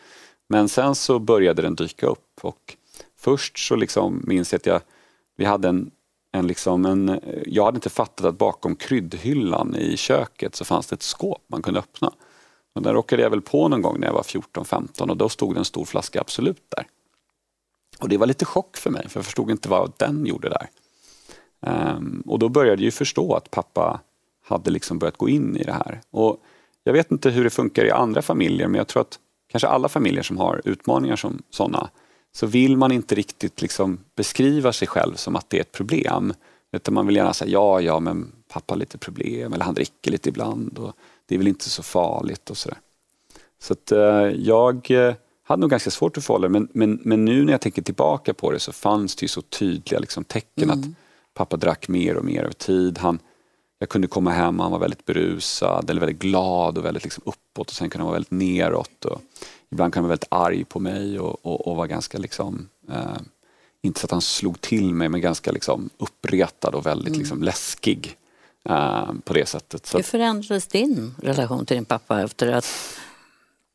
[0.48, 2.76] Men sen så började den dyka upp och
[3.18, 4.82] först så liksom minns jag att jag,
[5.36, 5.92] vi hade en,
[6.34, 10.88] en, liksom en, eh, jag hade inte fattat att bakom kryddhyllan i köket så fanns
[10.88, 12.12] det ett skåp man kunde öppna.
[12.76, 15.56] Och där råkade jag väl på någon gång när jag var 14-15 och då stod
[15.56, 16.88] det en stor flaska Absolut där.
[18.00, 20.70] Och det var lite chock för mig för jag förstod inte vad den gjorde där.
[21.96, 24.02] Um, och då började jag ju förstå att pappa
[24.46, 26.02] hade liksom börjat gå in i det här.
[26.12, 26.38] Och
[26.84, 29.90] jag vet inte hur det funkar i andra familjer men jag tror att kanske alla
[29.90, 31.90] familjer som har utmaningar som sådana
[32.36, 36.34] så vill man inte riktigt liksom beskriva sig själv som att det är ett problem.
[36.72, 40.12] Utan man vill gärna säga ja, ja, men pappa har lite problem eller han dricker
[40.12, 40.94] lite ibland och
[41.26, 42.78] det är väl inte så farligt och sådär.
[43.60, 47.46] Så att, eh, jag eh, hade nog ganska svårt att förhålla men, men, men nu
[47.46, 50.86] när jag tänker tillbaka på det så fanns det ju så tydliga liksom, tecken att
[51.34, 52.98] pappa drack mer och mer över tid.
[52.98, 53.20] Han,
[53.80, 57.24] jag kunde komma hem och han var väldigt berusad eller väldigt glad och väldigt liksom
[57.26, 59.06] uppåt och sen kunde han vara väldigt neråt.
[59.06, 59.22] Och
[59.74, 60.28] ibland kunde han vara väldigt
[60.60, 63.18] arg på mig och, och, och var ganska liksom, eh,
[63.82, 68.18] inte så att han slog till mig men ganska liksom uppretad och väldigt liksom läskig
[68.70, 69.86] eh, på det sättet.
[69.86, 72.66] Så Hur förändrades din relation till din pappa efter att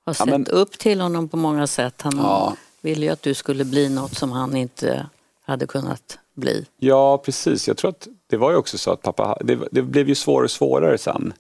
[0.07, 2.03] ha sett men- upp till honom på många sätt?
[2.03, 2.57] Han Ja.
[2.81, 5.07] ville ju att du skulle bli något som han inte
[5.45, 6.67] hade kunnat bli.
[6.79, 7.69] Ja, precis.
[7.69, 10.45] Jag tror att det var ju också så att pappa, det, det blev ju svårare
[10.45, 11.33] och svårare sen.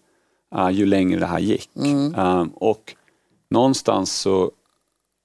[0.56, 1.70] uh, ju längre det här gick.
[1.74, 2.94] Um, och
[3.50, 4.52] någonstans så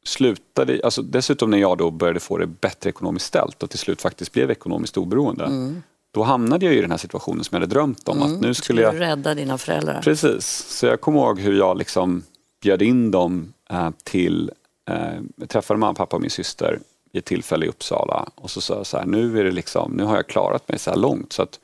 [0.05, 4.01] slutade, alltså dessutom när jag då började få det bättre ekonomiskt ställt och till slut
[4.01, 5.45] faktiskt blev ekonomiskt oberoende.
[5.45, 5.83] Mm.
[6.12, 8.21] Då hamnade jag i den här situationen som jag hade drömt om.
[8.21, 8.99] Att nu skulle jag...
[8.99, 10.01] Rädda dina föräldrar.
[10.01, 12.23] Precis, så jag kommer ihåg hur jag liksom
[12.62, 14.51] bjöd in dem eh, till,
[14.89, 16.79] eh, jag träffade mamma, pappa och min syster
[17.12, 19.91] i ett tillfälle i Uppsala och så sa jag så här, nu, är det liksom,
[19.91, 21.59] nu har jag klarat mig så här långt så att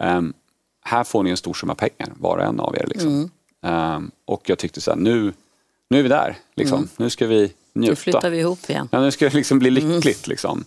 [0.00, 0.32] ehm,
[0.80, 2.86] här får ni en stor summa pengar, var och en av er.
[2.86, 3.30] Liksom.
[3.62, 5.32] Ehm, och jag tyckte så här, nu,
[5.90, 6.88] nu är vi där, liksom.
[6.96, 7.90] nu ska vi njuta.
[7.90, 8.88] Nu flyttar vi ihop igen.
[8.92, 10.26] Ja, nu ska det liksom bli lyckligt.
[10.26, 10.64] Liksom.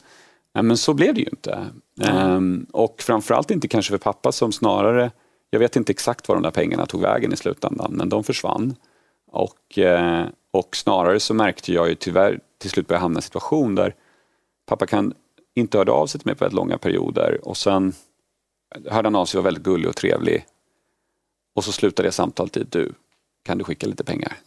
[0.53, 1.67] Ja, men så blev det ju inte.
[2.01, 5.11] Ehm, och framförallt inte kanske för pappa som snarare,
[5.49, 8.75] jag vet inte exakt var de där pengarna tog vägen i slutändan, men de försvann.
[9.31, 13.21] Och, eh, och snarare så märkte jag ju tyvärr till slut började hamna i en
[13.21, 13.95] situation där
[14.65, 15.13] pappa kan
[15.55, 17.93] inte hörde av sig till mig på väldigt långa perioder och sen
[18.89, 20.45] hörde han av sig och var väldigt gullig och trevlig.
[21.55, 22.93] Och så slutade det samtalet i, du,
[23.43, 24.37] kan du skicka lite pengar?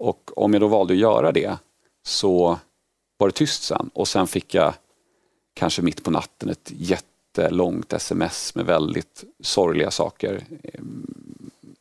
[0.00, 1.58] Och om jag då valde att göra det
[2.06, 2.58] så
[3.18, 4.74] var det tyst sen och sen fick jag
[5.54, 10.44] kanske mitt på natten ett jättelångt sms med väldigt sorgliga saker.
[10.62, 11.06] Ehm,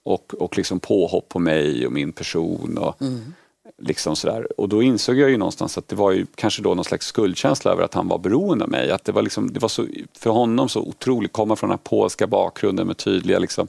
[0.04, 2.78] Och, och liksom påhopp på mig och min person.
[2.78, 2.96] Och,
[3.82, 4.60] liksom sådär.
[4.60, 7.72] och då insåg jag ju någonstans att det var ju kanske då någon slags skuldkänsla
[7.72, 8.92] över att han var beroende av mig.
[8.92, 11.90] Att det var, liksom, det var så, för honom så otroligt, komma från den här
[11.90, 13.68] polska bakgrunden med tydliga liksom,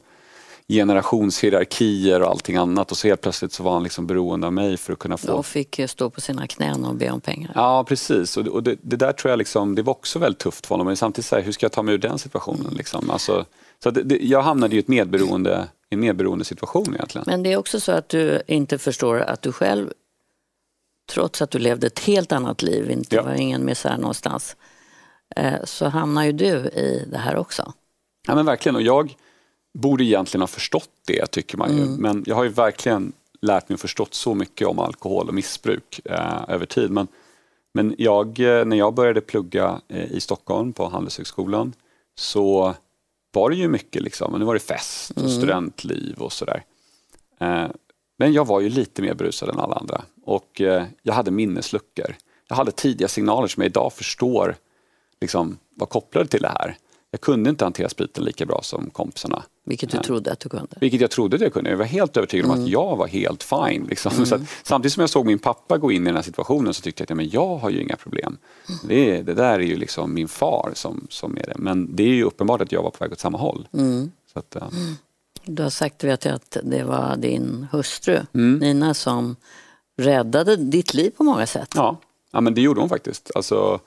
[0.70, 4.76] generationshierarkier och allting annat och så helt plötsligt så var han liksom beroende av mig
[4.76, 7.52] för att kunna få Och fick stå på sina knän och be om pengar.
[7.54, 8.36] Ja, precis.
[8.36, 10.74] Och, det, och det, det där tror jag liksom, det var också väldigt tufft för
[10.74, 10.86] honom.
[10.86, 12.74] Men samtidigt, så här, hur ska jag ta mig ur den situationen?
[12.74, 13.10] Liksom?
[13.10, 13.44] Alltså,
[13.82, 17.24] så det, jag hamnade i ett medberoende, en medberoende situation egentligen.
[17.26, 19.92] Men det är också så att du inte förstår att du själv,
[21.12, 23.22] trots att du levde ett helt annat liv, inte Ja.
[23.22, 24.56] var ingen misär någonstans,
[25.36, 27.72] eh, så hamnar ju du i det här också.
[28.26, 28.76] Ja, men verkligen.
[28.76, 29.14] Och jag
[29.72, 31.84] borde egentligen ha förstått det, tycker man ju.
[31.86, 36.00] Men jag har ju verkligen lärt mig och förstått så mycket om alkohol och missbruk
[36.04, 36.90] eh, över tid.
[36.90, 37.08] Men,
[37.74, 41.72] men jag, eh, när jag började plugga eh, i Stockholm på Handelshögskolan
[42.14, 42.74] så
[43.32, 46.64] var det ju mycket, liksom, nu var det fest och studentliv och sådär.
[47.40, 47.66] Eh,
[48.18, 52.16] men jag var ju lite mer berusad än alla andra och eh, jag hade minnesluckor.
[52.48, 54.56] Jag hade tidiga signaler som jag idag förstår
[55.20, 56.76] liksom, var kopplade till det här.
[57.12, 59.42] Jag kunde inte hantera spriten lika bra som kompisarna.
[59.64, 60.04] Vilket du Nej.
[60.04, 60.76] trodde att du kunde.
[60.80, 61.70] Vilket jag trodde att jag kunde.
[61.70, 63.86] Jag var helt övertygad om att jag var helt fine.
[63.88, 64.26] Liksom.
[64.26, 66.82] Så att, samtidigt som jag såg min pappa gå in i den här situationen så
[66.82, 68.36] tyckte jag att ja, men jag har ju inga problem.
[68.88, 71.54] Det, är- det där är ju liksom min far som, som är det.
[71.56, 73.68] Men det är ju uppenbart att jag var på väg åt samma håll.
[74.32, 74.70] Så att, ja.
[75.44, 78.58] Du har sagt, vet jag, att det var din hustru Mm.
[78.58, 79.36] Nina som
[79.96, 81.72] räddade ditt liv på många sätt.
[81.74, 81.96] Ja,
[82.32, 83.30] ja men det gjorde hon faktiskt.
[83.34, 83.80] Alltså,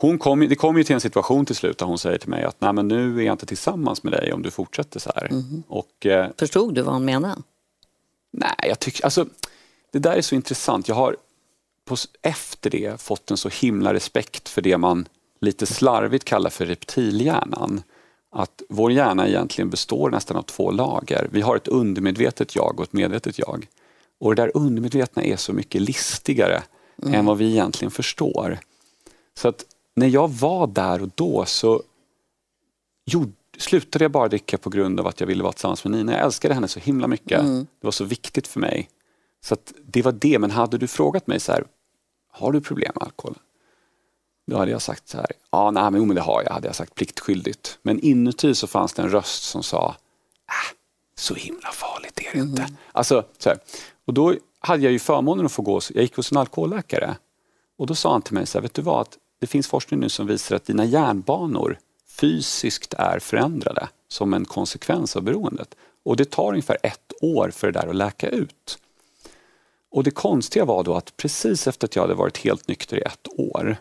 [0.00, 2.44] hon kom, det kom ju till en situation till slut där hon säger till mig
[2.44, 5.30] att Nej, men nu är jag inte tillsammans med dig om du fortsätter så här.
[5.68, 7.42] Och, eh, Förstod du vad hon menade?
[8.30, 9.26] Nej, jag tycker, alltså,
[9.92, 10.88] det där är så intressant.
[10.88, 11.16] Jag har
[11.84, 15.08] på, efter det fått en så himla respekt för det man
[15.40, 17.82] lite slarvigt kallar för reptilhjärnan.
[18.30, 21.28] Att vår hjärna egentligen består nästan av två lager.
[21.32, 23.66] Vi har ett undermedvetet jag och ett medvetet jag.
[24.20, 26.62] Och det där undermedvetna är så mycket listigare
[27.06, 28.58] än vad vi egentligen förstår.
[29.34, 29.64] Så att
[29.98, 31.82] när jag var där och då så
[33.06, 36.12] gjorde, slutade jag bara dricka på grund av att jag ville vara tillsammans med Nina.
[36.12, 37.40] Jag älskade henne så himla mycket.
[37.80, 38.88] Det var så viktigt för mig.
[39.40, 39.56] Så
[39.86, 41.64] det var det, men hade du frågat mig så här,
[42.32, 43.38] har du problem med alkohol?
[44.46, 46.68] Då hade jag sagt så här, ja nej men, jo, men det har jag, hade
[46.68, 47.78] jag sagt pliktskyldigt.
[47.82, 49.96] Men inuti så fanns det en röst som sa,
[50.48, 50.76] äh,
[51.16, 52.68] så himla farligt är det inte.
[52.92, 53.58] Alltså, så här.
[54.04, 57.16] Och då hade jag ju förmånen att få gå, jag gick hos en alkoholläkare
[57.78, 60.00] och då sa han till mig, så här, vet du vad, att det finns forskning
[60.00, 65.74] nu som visar att dina hjärnbanor fysiskt är förändrade som en konsekvens av beroendet.
[66.04, 68.78] Och det tar ungefär ett år för det där att läka ut.
[69.90, 73.00] Och det konstiga var då att precis efter att jag hade varit helt nykter i
[73.00, 73.76] ett år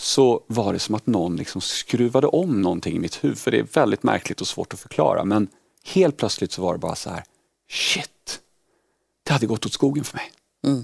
[0.00, 3.38] så var det som att någon liksom skruvade om någonting i mitt huvud.
[3.38, 5.24] För det är väldigt märkligt och svårt att förklara.
[5.24, 5.48] Men
[5.84, 7.24] helt plötsligt så var det bara så här,
[7.68, 8.40] shit,
[9.22, 10.32] det hade gått åt skogen för mig.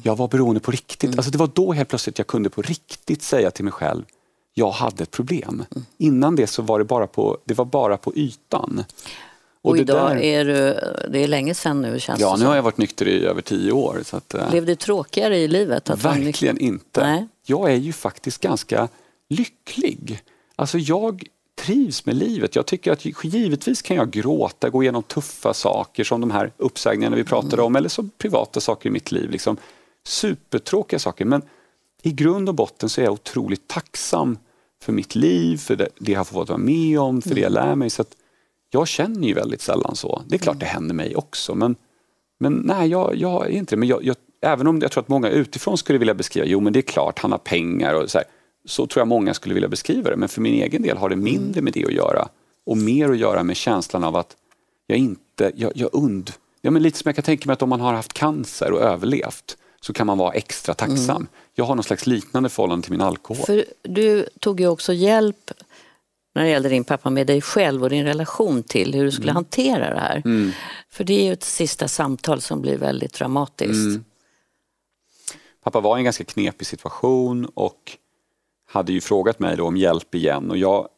[0.03, 1.17] Jag var beroende på riktigt.
[1.17, 4.05] Alltså det var då helt plötsligt jag kunde på riktigt säga till mig själv,
[4.55, 5.65] jag hade ett problem.
[5.99, 8.85] Innan det så var det bara på, det var bara på ytan.
[9.62, 10.55] Och, det idag där- är du,
[11.11, 13.43] det är länge sedan nu känns Ja, det nu har jag varit nykter i över
[13.43, 14.01] tio år.
[14.05, 15.91] Så att, eh, Blev det tråkigare i livet?
[15.91, 16.05] Att?
[16.05, 17.01] Verkligen inte.
[17.01, 17.29] Nej.
[17.47, 18.89] Jag är ju faktiskt ganska
[19.29, 20.23] lycklig.
[20.57, 21.25] Alltså jag
[21.57, 22.57] trivs med livet.
[22.57, 27.16] Jag tycker att givetvis kan jag gråta, gå igenom tuffa saker som de här uppsägningarna
[27.16, 29.31] vi pratade om eller så privata saker i mitt liv.
[29.31, 29.57] Liksom.
[30.05, 31.42] Supertråkiga saker men
[32.03, 34.38] i grund och botten så är jag otroligt tacksam
[34.83, 37.53] för mitt liv, för det, det jag har fått vara med om, för det jag
[37.53, 37.90] lär mig.
[37.90, 38.16] Så att
[38.71, 40.23] jag känner ju väldigt sällan så.
[40.27, 41.77] Det är klart det händer mig också men,
[42.38, 43.79] men nej, jag, jag är inte det.
[43.79, 46.73] Men jag, jag, även om jag tror att många utifrån skulle vilja beskriva, jo men
[46.73, 48.27] det är klart han har pengar och så här,
[48.67, 50.17] så tror jag många skulle vilja beskriva det.
[50.17, 52.29] Men för min egen del har det mindre med det att göra
[52.67, 54.37] och mer att göra med känslan av att
[54.87, 56.33] jag inte, jag, jag und...
[56.61, 58.81] Ja, men lite som jag kan tänka mig att om man har haft cancer och
[58.81, 61.17] överlevt så kan man vara extra tacksam.
[61.17, 61.29] Mm.
[61.55, 63.47] Jag har någon slags liknande förhållande till min alkohol.
[63.47, 65.51] För du tog ju också hjälp
[66.35, 69.31] när det gällde din pappa med dig själv och din relation till hur du skulle
[69.31, 69.35] mm.
[69.35, 70.23] hantera det här.
[70.25, 70.53] Mm.
[70.91, 73.71] För det är ju ett sista samtal som blir väldigt dramatiskt.
[73.71, 74.05] Mm.
[75.63, 77.97] Pappa var i en ganska knepig situation och
[78.77, 80.89] hade ju frågat mig om hjälp igen och jag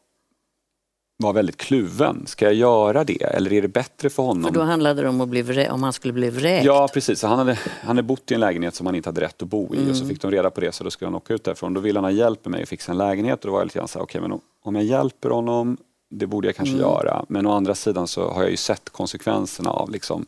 [1.22, 2.26] var väldigt kluven.
[2.26, 4.44] Ska jag göra det eller är det bättre för honom?
[4.44, 6.64] För då handlade det om, att bli om han skulle bli vräkt?
[6.64, 9.42] Ja precis, han hade, han hade bott i en lägenhet som han inte hade rätt
[9.42, 9.90] att bo i mm.
[9.90, 10.14] och så mm.
[10.14, 11.74] fick de reda på det så då skulle han åka ut därifrån.
[11.74, 13.66] Då ville han ha hjälp med mig att fixa en lägenhet och då var jag
[13.66, 15.76] lite grann så här, okej okay, men om jag hjälper honom,
[16.10, 16.86] det borde jag kanske mm.
[16.86, 17.24] göra.
[17.28, 20.26] Men å andra sidan så har jag ju sett konsekvenserna av liksom,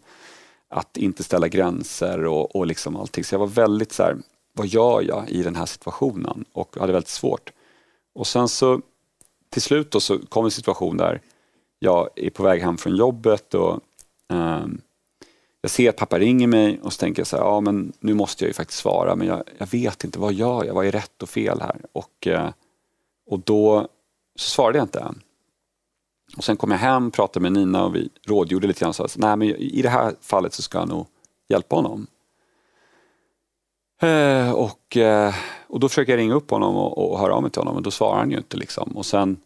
[0.71, 3.25] att inte ställa gränser och, och liksom allting.
[3.25, 4.17] Så jag var väldigt så här,
[4.53, 6.45] vad gör jag i den här situationen?
[6.53, 7.53] Och hade väldigt svårt.
[8.15, 8.81] Och sen så
[9.51, 11.21] till slut då så kom en situation där
[11.79, 13.81] jag är på väg hem från jobbet och
[14.29, 14.81] um,
[15.61, 18.15] jag ser att pappa ringer mig och så tänker jag så här, ja men nu
[18.15, 20.75] måste jag ju faktiskt svara men jag, jag vet inte, vad gör jag?
[20.75, 21.81] Vad är rätt och fel här?
[21.93, 22.51] Och, eh,
[23.27, 23.89] och då
[24.37, 25.15] så svarade jag inte.
[26.37, 29.07] Och sen kom jag hem, pratade med Nina och vi rådgjorde lite grann och sa,
[29.17, 31.07] nej men i det här fallet så ska jag nog
[31.49, 32.07] hjälpa honom.
[34.01, 35.35] Eh, och, eh,
[35.67, 37.83] och då försöker jag ringa upp honom och, och höra av mig till honom men
[37.83, 38.57] då svarar han ju inte.
[38.57, 38.97] Liksom.
[38.97, 39.37] Och sen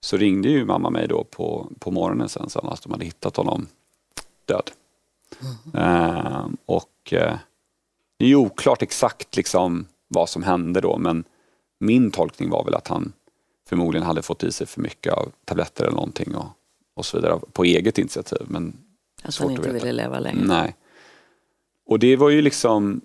[0.00, 3.36] så ringde ju mamma mig då på, på morgonen sen, sen att de hade hittat
[3.36, 3.66] honom
[4.44, 4.70] död.
[5.40, 5.86] Mm.
[5.86, 7.38] Eh, och eh,
[8.18, 11.24] det är ju oklart exakt liksom vad som hände då men
[11.80, 13.12] min tolkning var väl att han
[13.68, 16.46] förmodligen hade fått i sig för mycket av tabletter eller någonting och,
[16.96, 18.46] och så vidare på eget initiativ.
[18.46, 18.76] Men
[19.22, 20.44] alltså han inte ville leva längre?
[20.44, 20.76] Nej.
[21.86, 23.00] Och det var ju liksom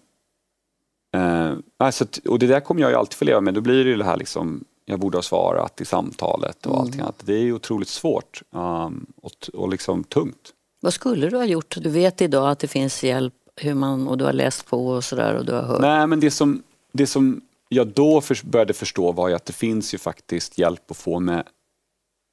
[1.17, 3.53] Eh, alltså, och det där kommer jag ju alltid få leva med.
[3.53, 6.81] Då blir det ju det här liksom, jag borde ha svarat i samtalet och mm.
[6.81, 7.21] allting annat.
[7.25, 10.53] Det är ju otroligt svårt um, och, och liksom tungt.
[10.79, 11.75] Vad skulle du ha gjort?
[11.81, 15.03] Du vet idag att det finns hjälp hur man, och du har läst på och
[15.03, 15.81] sådär och du har hört.
[15.81, 19.53] Nej men det som, det som jag då för, började förstå var ju att det
[19.53, 21.43] finns ju faktiskt hjälp att få med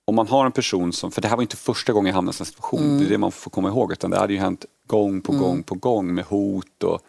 [0.06, 2.36] om man har en person som, för det här var inte första gången jag hamnade
[2.36, 2.98] i en situation, mm.
[2.98, 5.44] det är det man får komma ihåg, utan det hade ju hänt gång på mm.
[5.44, 7.00] gång på gång med hot och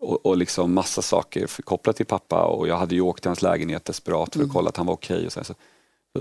[0.00, 3.42] och, och liksom massa saker kopplat till pappa och jag hade ju åkt till hans
[3.42, 4.48] lägenhet desperat för att mm.
[4.48, 5.16] kolla att han var okej.
[5.16, 5.54] Okay och, så, så.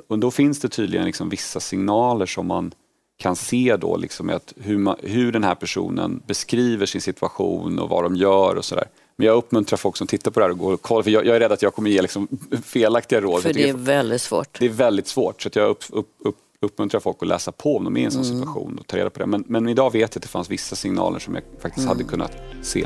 [0.07, 2.71] och då finns det tydligen liksom vissa signaler som man
[3.17, 7.89] kan se då liksom att hur, man, hur den här personen beskriver sin situation och
[7.89, 8.87] vad de gör och sådär.
[9.15, 11.25] Men jag uppmuntrar folk som tittar på det här att gå och kolla, för jag,
[11.25, 12.27] jag är rädd att jag kommer ge liksom
[12.63, 13.41] felaktiga råd.
[13.41, 14.59] För det är väldigt svårt.
[14.59, 17.83] Det är väldigt svårt, så jag upp, upp, upp, uppmuntrar folk att läsa på om
[17.83, 18.39] de är i en sån mm.
[18.39, 19.25] situation och ta reda på det.
[19.25, 21.87] Men, men idag vet jag att det fanns vissa signaler som jag faktiskt mm.
[21.87, 22.85] hade kunnat se.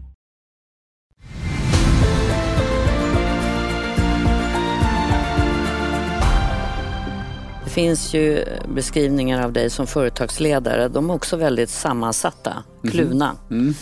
[7.71, 10.87] Finns ju beskrivningar av dig som företagsledare.
[10.87, 12.91] De är också väldigt sammansatta, mhm.
[12.91, 13.35] kluvna.
[13.49, 13.61] Mm.
[13.61, 13.73] Mm.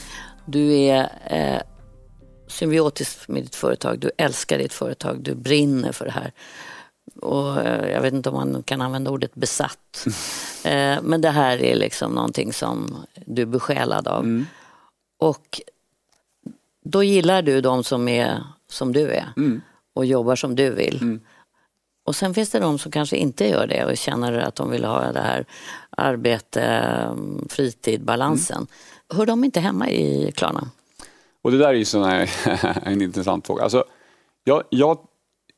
[0.45, 1.61] Du är eh,
[2.47, 3.99] symbiotisk med ditt företag.
[3.99, 5.23] Du älskar ditt företag.
[5.23, 6.31] Du brinner för det här.
[7.15, 10.05] Och eh, jag vet inte om man kan använda ordet besatt.
[10.63, 14.23] eh, men det här är liksom någonting som du är besjälad av.
[14.23, 14.45] Mm.
[15.19, 15.61] Och
[16.83, 19.61] då gillar du de som är som du är mm.
[19.93, 21.19] och jobbar som du vill.
[22.09, 24.85] Och sen finns det de som kanske inte gör det och känner att de vill
[24.85, 25.45] ha det här
[25.89, 28.57] arbete, mm, fritid, balansen.
[28.57, 28.67] Mm.
[29.09, 30.69] Hör de inte hemma i Klarna?
[31.41, 32.29] Och det där är ju sån här,
[32.83, 33.63] en intressant fråga.
[33.63, 33.83] Alltså,
[34.43, 34.97] jag, jag,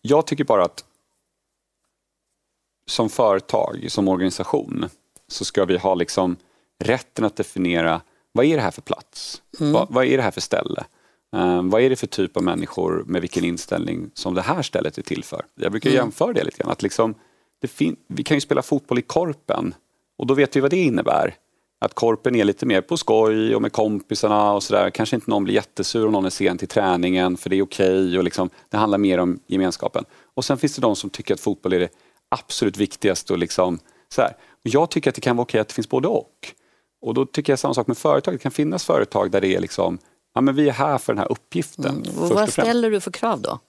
[0.02, 0.84] jag tycker bara att
[2.88, 4.90] som företag, som organisation,
[5.28, 6.36] så ska vi ha liksom
[6.84, 9.42] rätten att definiera vad är det här för plats?
[9.60, 9.74] Mm.
[9.74, 10.84] Vad, vad, är det här för ställe?
[11.36, 14.98] Eh, vad är det för typ av människor med vilken inställning som det här stället
[14.98, 15.46] är till för?
[15.56, 15.98] Jag brukar Mm.
[15.98, 16.72] jämföra det lite grann.
[16.72, 17.16] Att liksom,
[18.08, 19.74] vi kan ju spela fotboll i korpen
[20.18, 21.36] och då vet vi vad det innebär.
[21.80, 24.90] Att korpen är lite mer på skoj och med kompisarna och sådär.
[24.90, 28.18] Kanske inte någon blir jättesur om någon är sen till träningen för det är okej
[28.18, 30.06] och liksom, det handlar mer om gemenskapen.
[30.34, 31.90] Och sen finns det de som tycker att fotboll är det
[32.30, 33.80] absolut viktigaste och liksom
[34.10, 34.32] så här.
[34.52, 36.54] Och jag tycker att det kan vara okej att det finns både och.
[37.02, 38.34] Och då tycker jag samma sak med företag.
[38.34, 39.98] Det kan finnas företag där det är liksom,
[40.34, 41.86] ja men vi är här för den här uppgiften.
[41.86, 42.30] Mm.
[42.30, 43.60] Vad ställer du för krav då?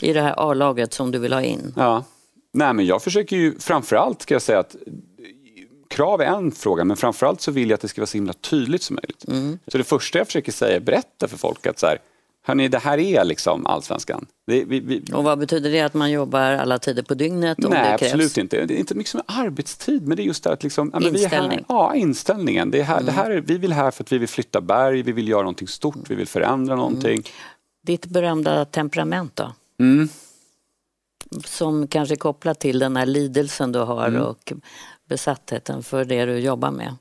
[0.00, 1.74] I det här A-laget som du vill ha in?
[1.76, 2.04] Ja.
[2.52, 4.76] Nej, men jag försöker ju framförallt ska jag säga att
[5.90, 8.32] krav är en fråga, men framförallt så vill jag att det ska vara så himla
[8.32, 9.24] tydligt som möjligt.
[9.28, 9.58] Mm.
[9.66, 11.98] Så det första jag försöker säga är berätta för folk att så här,
[12.44, 14.26] hörni, det här är liksom allsvenskan.
[14.46, 15.80] Det, vi, vi, Och vad betyder det?
[15.80, 18.66] Att man jobbar alla tider på dygnet Nej, absolut inte.
[18.66, 21.00] Det är inte mycket som är arbetstid, men det är just det att liksom, ja,
[21.00, 21.64] här, Inställning.
[21.68, 22.70] ja, inställningen.
[22.70, 23.06] Det är här, Mm.
[23.06, 25.42] det här är, vi vill här för att vi vill flytta berg, vi vill göra
[25.42, 27.22] någonting stort, vi vill förändra någonting.
[27.86, 29.52] Ditt berömda temperament då?
[29.80, 30.08] Mm.
[31.44, 34.22] Som kanske är kopplat till den här lidelsen du har Mm.
[34.22, 34.52] och
[35.08, 36.94] besattheten för det du jobbar med.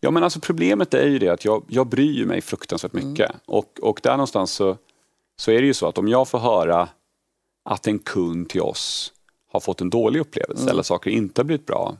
[0.00, 3.30] Ja men alltså problemet är ju det att jag, jag bryr mig fruktansvärt mycket.
[3.46, 4.76] Och, och där någonstans så,
[5.36, 6.88] så är det ju så att om jag får höra
[7.64, 9.12] att en kund till oss
[9.52, 11.96] har fått en dålig upplevelse eller saker inte har blivit bra,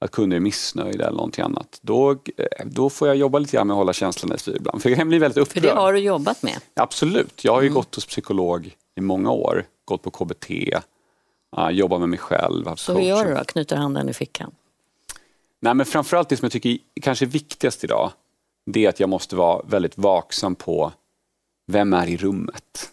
[0.00, 2.16] att kunder är missnöjda eller någonting annat, då, eh,
[2.64, 4.82] då får jag jobba lite grann med att hålla känslorna i styr ibland.
[4.82, 5.62] För jag kan bli väldigt För upprörd.
[5.62, 6.60] det har du jobbat med.
[6.74, 7.44] Absolut.
[7.44, 10.50] Jag har ju gått hos psykolog i många år, gått på KBT,
[11.58, 12.74] uh, jobbat med mig själv.
[12.76, 13.44] Så hur gör du då?
[13.44, 14.50] Knyter handen i fickan?
[15.60, 18.12] Nej, men framförallt det som jag tycker är kanske viktigast idag,
[18.66, 20.92] det är att jag måste vara väldigt vaksam på
[21.66, 22.92] vem är i rummet.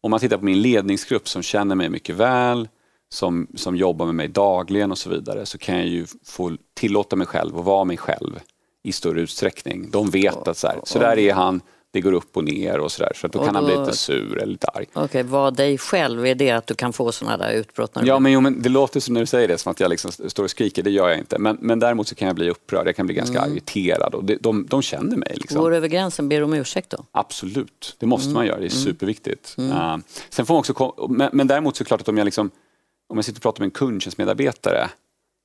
[0.00, 2.68] Om man tittar på min ledningsgrupp som känner mig mycket väl,
[3.08, 7.16] som, som jobbar med mig dagligen och så vidare, så kan jag ju få tillåta
[7.16, 8.40] mig själv att vara mig själv
[8.82, 9.90] i större utsträckning.
[9.90, 11.60] De vet att så, här, så där är han,
[11.92, 13.12] det går upp och ner och sådär.
[13.14, 14.86] Så att då Och kan han bli lite sur eller lite arg.
[14.92, 17.94] Okej, var dig själv, är det att du kan få sådana där utbrott?
[17.94, 19.80] När du Ja, men, jo, men det låter som när du säger det, som att
[19.80, 20.82] jag liksom står och skriker.
[20.82, 21.38] Det gör jag inte.
[21.38, 24.14] Men, men däremot så kan jag bli upprörd, jag kan bli ganska irriterad.
[24.14, 25.34] Och det, de, de känner mig.
[25.36, 25.60] Liksom.
[25.60, 27.04] Går du över gränsen, ber du om ursäkt då?
[27.12, 28.60] Absolut, det måste man göra.
[28.60, 29.54] Det är superviktigt.
[29.58, 29.96] Uh,
[30.30, 32.50] sen får man också, men, men däremot så är det klart att om jag, liksom,
[33.08, 34.88] om jag sitter och pratar med en kundtjänstmedarbetare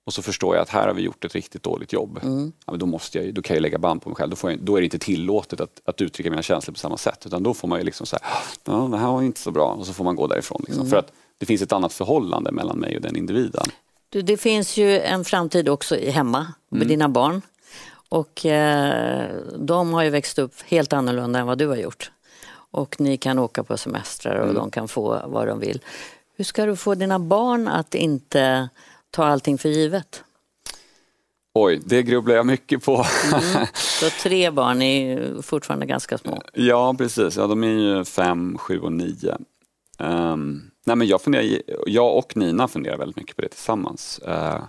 [0.05, 2.19] och så förstår jag att här har vi gjort ett riktigt dåligt jobb.
[2.23, 4.35] Ja, men då, måste jag, då kan jag lägga band på mig själv.
[4.41, 7.25] Då, jag, då är det inte tillåtet att, att uttrycka mina känslor på samma sätt.
[7.25, 8.21] Utan då får man ju liksom säga,
[8.63, 9.73] ja, det här var inte så bra.
[9.73, 10.63] Och så får man gå därifrån.
[10.67, 13.65] Liksom, För att det finns ett annat förhållande mellan mig och den individen.
[14.09, 17.41] Du, det finns ju en framtid också hemma med dina barn.
[18.09, 22.11] Och eh, de har ju växt upp helt annorlunda än vad du har gjort.
[22.71, 25.81] Och ni kan åka på semestrar och de kan få vad de vill.
[26.35, 28.69] Hur ska du få dina barn att inte
[29.13, 30.23] ta allting för givet?
[31.55, 33.05] Oj, det grubblar jag mycket på.
[33.73, 36.41] Så tre barn är fortfarande ganska små.
[36.53, 37.37] Ja, precis.
[37.37, 39.37] Ja, de är ju fem, sju och nio.
[39.99, 44.19] Ehm, nej, men jag, funderar, jag och Nina funderar väldigt mycket på det tillsammans.
[44.19, 44.63] Eh,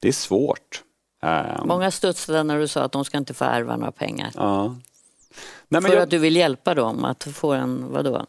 [0.00, 0.82] det är svårt.
[1.22, 4.30] Ehm, Många studsade när du sa att de ska inte få ärva några pengar.
[4.34, 4.64] ja.
[4.68, 4.76] nej,
[5.68, 8.26] men För jag, att du vill hjälpa dem att få en, vadå?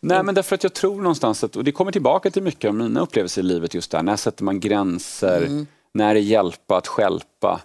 [0.00, 2.74] Nej, men därför att jag tror någonstans att, och det kommer tillbaka till mycket av
[2.74, 7.60] mina upplevelser i livet just där, när sätter man gränser, när är hjälpa att skälpa?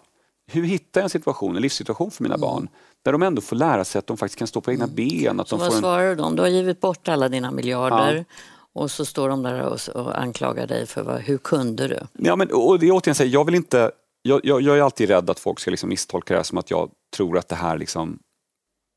[0.51, 2.67] Hur hittar jag en situation, en livssituation för mina barn,
[3.05, 5.47] där de ändå får lära sig att de faktiskt kan stå på egna ben, att
[5.47, 6.35] Så de vad får en svarar du dem?
[6.35, 8.25] Du har givit bort alla dina miljarder
[8.73, 11.99] och så står de där och, och anklagar dig för vad, hur kunde du?
[12.13, 13.91] Ja, men, och det är återigen, så här, jag vill inte...
[14.23, 16.71] Jag, jag, jag är alltid rädd att folk ska liksom misstolka det här som att
[16.71, 18.19] jag tror att det här liksom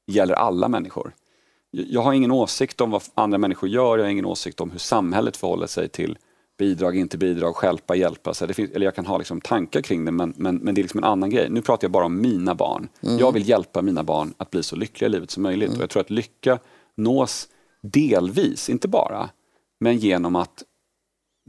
[0.06, 1.12] gäller alla människor.
[1.74, 4.78] Jag, har ingen åsikt om vad andra människor gör, jag har ingen åsikt om hur
[4.78, 6.18] samhället förhåller sig till
[6.58, 8.34] bidrag, inte bidrag, stjälpa, hjälpa.
[8.34, 10.80] Så det finns, eller jag kan ha liksom tankar kring det men, men, men det
[10.80, 11.50] är liksom en annan grej.
[11.50, 12.88] Nu pratar jag bara om mina barn.
[13.00, 15.70] Jag vill hjälpa mina barn att bli så lyckliga i livet som möjligt.
[15.76, 16.58] Och jag tror att lycka
[16.96, 17.48] nås
[17.82, 19.30] delvis, inte bara,
[19.80, 20.62] men genom att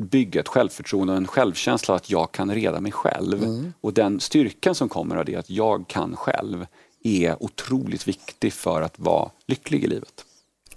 [0.01, 3.71] bygga ett självförtroende och en självkänsla att jag kan reda mig själv.
[3.81, 6.65] Och den styrkan som kommer av det, att jag kan själv,
[7.05, 10.25] är otroligt viktig för att vara lycklig i livet.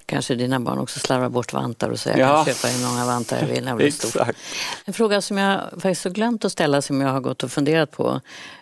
[0.06, 2.26] Kanske dina barn också slarvar bort vantar och säger Ja.
[2.26, 4.34] jag kan köpa hur många vantar jag vill när jag blir stor.
[4.84, 7.90] En fråga som jag faktiskt har glömt att ställa som jag har gått och funderat
[7.90, 8.20] på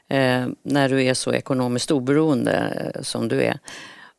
[0.09, 3.59] eh, när du är så ekonomiskt oberoende eh, som du är.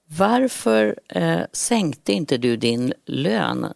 [0.09, 3.67] Varför eh, sänkte inte du din lön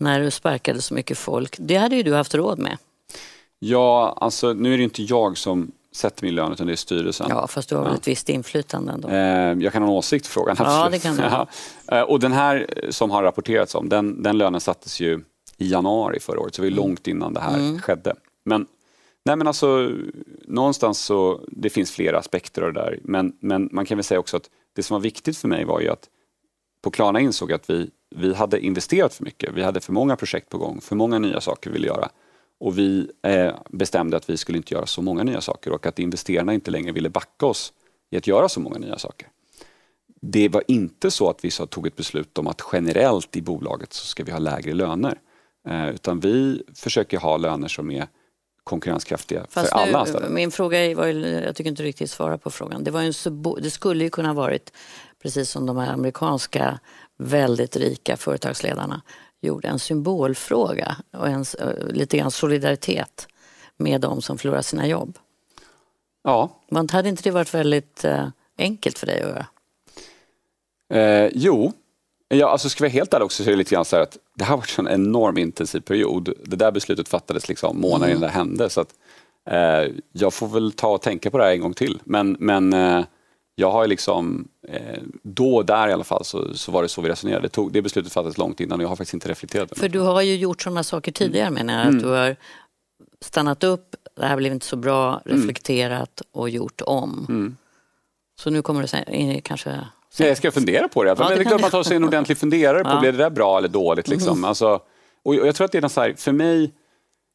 [0.00, 1.56] när du sparkade så mycket folk?
[1.58, 2.78] Det hade ju du haft råd med.
[3.58, 7.26] Ja, alltså nu är det inte jag som sätter min lön utan det är styrelsen.
[7.30, 9.08] Ja, fast du har väl ett visst inflytande ändå.
[9.08, 10.56] Eh, Jag kan ha en åsikt i frågan.
[10.58, 11.02] Ja, absolut.
[11.02, 11.22] det kan du.
[11.86, 11.96] Ja.
[11.98, 15.20] Eh, Och den här eh, som har rapporterats om, den, den lönen sattes ju
[15.58, 16.84] i januari förra året, så det var Mm.
[16.88, 18.14] långt innan det här skedde.
[18.44, 18.66] Men,
[19.24, 19.90] nej men alltså,
[20.44, 24.20] någonstans så, det finns flera aspekter av det där, men, men man kan väl säga
[24.20, 26.08] också att det som var viktigt för mig var ju att
[26.82, 29.50] på Klarna insåg att vi, vi hade investerat för mycket.
[29.54, 32.08] Vi hade för många projekt på gång, för många nya saker vi ville göra.
[32.60, 35.98] Och vi eh, bestämde att vi skulle inte göra så många nya saker och att
[35.98, 37.72] investerarna inte längre ville backa oss
[38.10, 39.28] i att göra så många nya saker.
[40.20, 43.92] Det var inte så att vi så tog ett beslut om att generellt i bolaget
[43.92, 45.18] så ska vi ha lägre löner.
[45.68, 48.06] Eh, utan vi försöker ha löner som är
[48.64, 50.28] konkurrenskraftiga Fast för alla nu, anställda.
[50.28, 52.84] Min fråga var ju, jag tycker inte riktigt svara på frågan.
[52.84, 54.72] Det, var en subo, det skulle ju kunna varit
[55.22, 56.80] precis som de här amerikanska
[57.18, 59.02] väldigt rika företagsledarna
[59.40, 63.28] gjorde, en symbolfråga och en, eh, lite grann solidaritet
[63.76, 65.18] med de som förlorar sina jobb.
[66.24, 68.28] Ja, Men hade inte det varit väldigt eh,
[68.58, 69.46] enkelt för dig att göra?
[70.88, 71.72] Eh, jo,
[72.28, 74.18] ja, alltså ska vi vara helt ärliga också så är det lite grann så att
[74.34, 76.32] det här har varit en enorm intensiv period.
[76.44, 78.70] Det där beslutet fattades liksom månader innan det hände.
[78.70, 78.94] Så att,
[79.50, 81.98] eh, jag får väl ta och tänka på det här en gång till.
[82.04, 83.04] Men, men eh,
[83.58, 87.00] jag har liksom, eh, då och där i alla fall så, så var det så
[87.00, 87.42] vi resonerade.
[87.42, 89.88] Det, tog, det beslutet fattades långt innan och jag har faktiskt inte reflekterat över För
[89.88, 89.92] det.
[89.92, 91.82] du har ju gjort sådana saker tidigare menar jag.
[91.82, 91.96] Mm.
[91.96, 92.36] Att du har
[93.20, 95.38] stannat upp, det här blev inte så bra, Mm.
[95.38, 97.56] reflekterat och gjort om.
[98.40, 99.80] Så nu kommer du sen, kanske...
[100.18, 101.10] Ja, jag ska fundera på det.
[101.10, 103.00] Ja, men det det är klart man tar sig en ordentlig funderare på, Ja.
[103.00, 104.08] blev det där bra eller dåligt?
[104.08, 104.44] Liksom?
[104.44, 104.80] Alltså,
[105.24, 106.72] och jag tror att det är så här, för mig,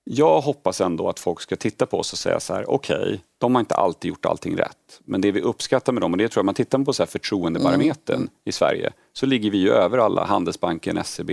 [0.04, 3.56] jag hoppas ändå att folk ska titta på oss och säga så här, okej, de
[3.56, 5.00] har inte alltid gjort allting rätt.
[5.06, 7.08] Men det vi uppskattar med dem, och det tror jag man tittar på så här
[7.08, 11.32] förtroendebarometern i Sverige, så ligger vi ju över alla, Handelsbanken, SEB,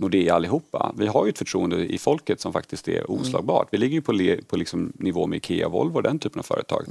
[0.00, 0.92] Nordea allihopa.
[0.96, 3.68] Vi har ju ett förtroende i folket som faktiskt är oslagbart.
[3.70, 6.84] Vi ligger ju på, på liksom nivå med Ikea, Volvo och den typen av företag.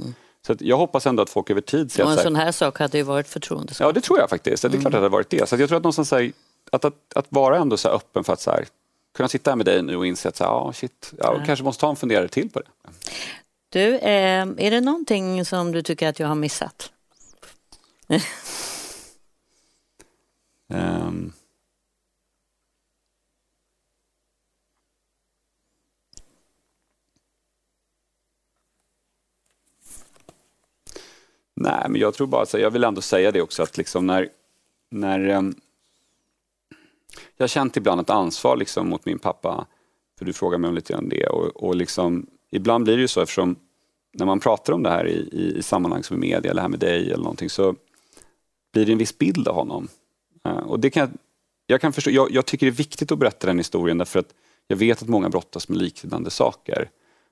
[0.46, 2.36] Så att jag hoppas ändå att folk över tid ser Och att en så sån
[2.36, 3.88] här sak hade ju varit förtroendeskapande.
[3.88, 4.62] Ja, det tror jag faktiskt.
[4.62, 5.48] Det är klart att det hade varit det.
[5.48, 6.32] Så jag tror att någonstans så här,
[6.72, 8.66] att, att, att vara ändå så här öppen för att så här,
[9.16, 11.64] kunna sitta här med dig nu och inse att så här, ja, shit, jag kanske
[11.64, 12.66] måste ta en funderare till på det.
[13.70, 16.92] Du, eh, är det någonting som du tycker att jag har missat?
[20.68, 21.32] um.
[31.60, 34.28] Nej, men jag tror bara så jag vill ändå säga det också att liksom när,
[34.90, 35.60] när um,
[37.36, 39.66] jag har känt ibland ett ansvar liksom mot min pappa,
[40.18, 43.08] för du frågar mig om lite grann det och, och liksom, ibland blir det ju
[43.08, 43.56] så eftersom
[44.12, 46.80] när man pratar om det här i, i, i sammanhang som media eller här med
[46.80, 47.74] dig eller någonting så
[48.72, 49.88] blir det en viss bild av honom.
[50.44, 51.10] Eh, och det kan jag,
[51.66, 54.34] jag, kan förstå, jag, jag tycker det är viktigt att berätta den historien därför att
[54.66, 56.90] jag vet att många brottas med liknande saker.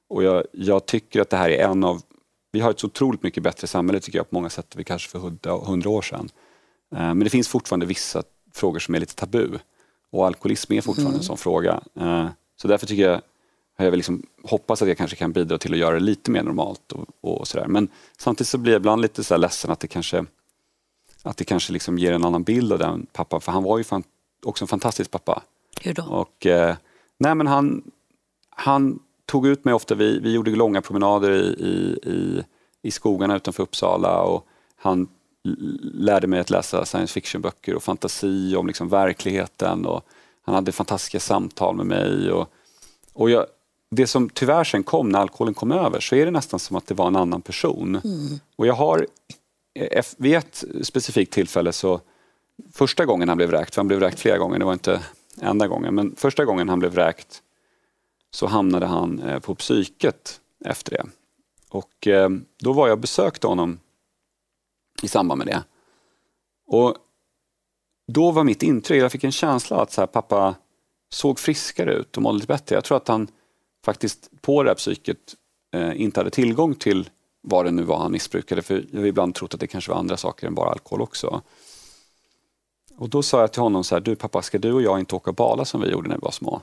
[0.09, 2.03] Och jag, jag tycker att det här är en av,
[2.53, 4.85] vi har ett så otroligt mycket bättre samhälle tycker jag på många sätt än vi
[4.85, 5.19] kanske för
[5.67, 6.29] hundra, år sedan.
[6.93, 8.23] Eh, Men det finns fortfarande vissa
[8.55, 9.49] frågor som är lite tabu.
[10.11, 11.83] Och alkoholism är fortfarande en sån fråga.
[12.01, 13.21] Eh, Så därför tycker jag,
[13.85, 16.43] jag väl liksom hoppas att jag kanske kan bidra till att göra det lite mer
[16.43, 16.93] normalt.
[16.93, 17.67] Och, och sådär.
[17.67, 20.25] Men samtidigt så blir jag ibland lite så här ledsen att det kanske,
[21.23, 23.41] att det kanske liksom ger en annan bild av den pappan.
[23.41, 24.03] För han var ju fan,
[24.45, 25.43] också en fantastisk pappa.
[25.81, 26.03] Hur då?
[26.03, 26.77] Och, eh,
[27.19, 27.91] nej men han,
[28.51, 32.45] han tog ut mig ofta, vi, vi gjorde långa promenader i, i, i,
[32.83, 34.47] i skogarna utanför Uppsala och
[34.77, 35.09] han
[35.83, 39.87] lärde mig att läsa science fiction-böcker och fantasi om liksom verkligheten.
[39.87, 40.05] Och
[40.43, 42.31] han hade fantastiska samtal med mig.
[42.31, 42.49] Och,
[43.13, 43.47] och jag,
[43.91, 46.87] det som tyvärr sen kom när alkoholen kom över så är det nästan som att
[46.87, 48.01] det var en annan person.
[48.57, 49.07] Och jag har,
[49.75, 52.01] eh, vid ett specifikt tillfälle så
[52.73, 55.03] första gången han blev vräkt, för han blev vräkt flera gånger, det var inte
[55.41, 57.43] enda gången, men första gången han blev vräkt
[58.31, 61.05] så hamnade han eh, på psyket efter det.
[61.71, 62.29] Och eh,
[62.59, 63.79] då var jag besökte honom
[65.03, 65.65] i samband med det.
[66.67, 66.97] Och
[68.13, 70.55] då var mitt intryck, jag fick en känsla att så här, pappa
[71.09, 72.75] såg friskare ut och mådde lite bättre.
[72.75, 73.29] Jag tror att han
[73.87, 75.35] faktiskt på det här psyket
[75.75, 77.11] eh, inte hade tillgång till
[77.41, 78.63] vad det nu var han missbrukade.
[78.63, 81.43] För jag har ibland trott att det kanske var andra saker än bara alkohol också.
[82.97, 85.15] Och då sa jag till honom så här, du pappa, ska du och jag inte
[85.15, 86.63] åka och bala som vi gjorde när vi var små?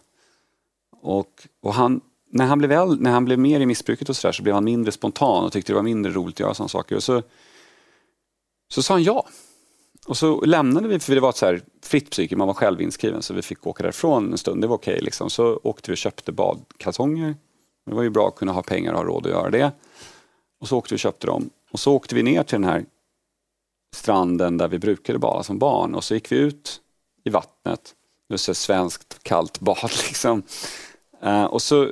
[1.02, 4.28] Och, och han, när, han blev väl, när han blev mer i missbruket och så,
[4.28, 6.70] där, så blev han mindre spontan och tyckte det var mindre roligt att göra sådana
[6.70, 6.96] saker.
[6.96, 7.22] Och så,
[8.68, 9.28] så sa han ja.
[10.08, 12.82] Och så lämnade vi, för det var ett så här fritt psyke, man var själv
[12.82, 15.00] inskriven så vi fick åka därifrån en stund, det var okej.
[15.02, 15.30] liksom.
[15.30, 17.36] Så åkte vi och köpte badkalsonger.
[17.86, 19.72] Det var ju bra att kunna ha pengar och ha råd att göra det.
[20.60, 21.50] Och så åkte vi och köpte dem.
[21.72, 22.86] Och så åkte vi ner till den här
[23.96, 26.82] stranden där vi brukade bada som barn och så gick vi ut
[27.24, 27.96] i vattnet.
[28.28, 30.44] Det var så svenskt kallt bad liksom.
[31.22, 31.92] Eh, och så,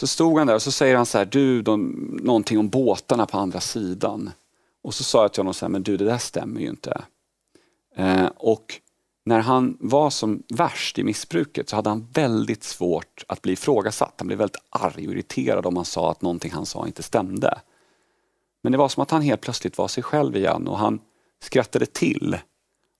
[0.00, 1.90] så stod han där och så säger han så här, du, de,
[2.22, 4.30] någonting om båtarna på andra sidan.
[4.84, 7.04] Och så sa jag till honom så här, men du det där stämmer ju inte.
[7.96, 8.80] Eh, och
[9.24, 14.14] när han var som värst i missbruket så hade han väldigt svårt att bli ifrågasatt.
[14.18, 17.60] Han blev väldigt arg och irriterad om man sa att någonting han sa inte stämde.
[18.62, 21.00] Men det var som att han helt plötsligt var sig själv igen och han
[21.42, 22.38] skrattade till.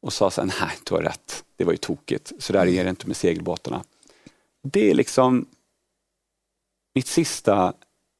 [0.03, 2.85] och sa så här, nej du har rätt, det var ju tokigt, så där är
[2.85, 3.85] det inte med segelbåtarna.
[4.63, 5.47] Det är liksom
[6.95, 7.75] mitt sista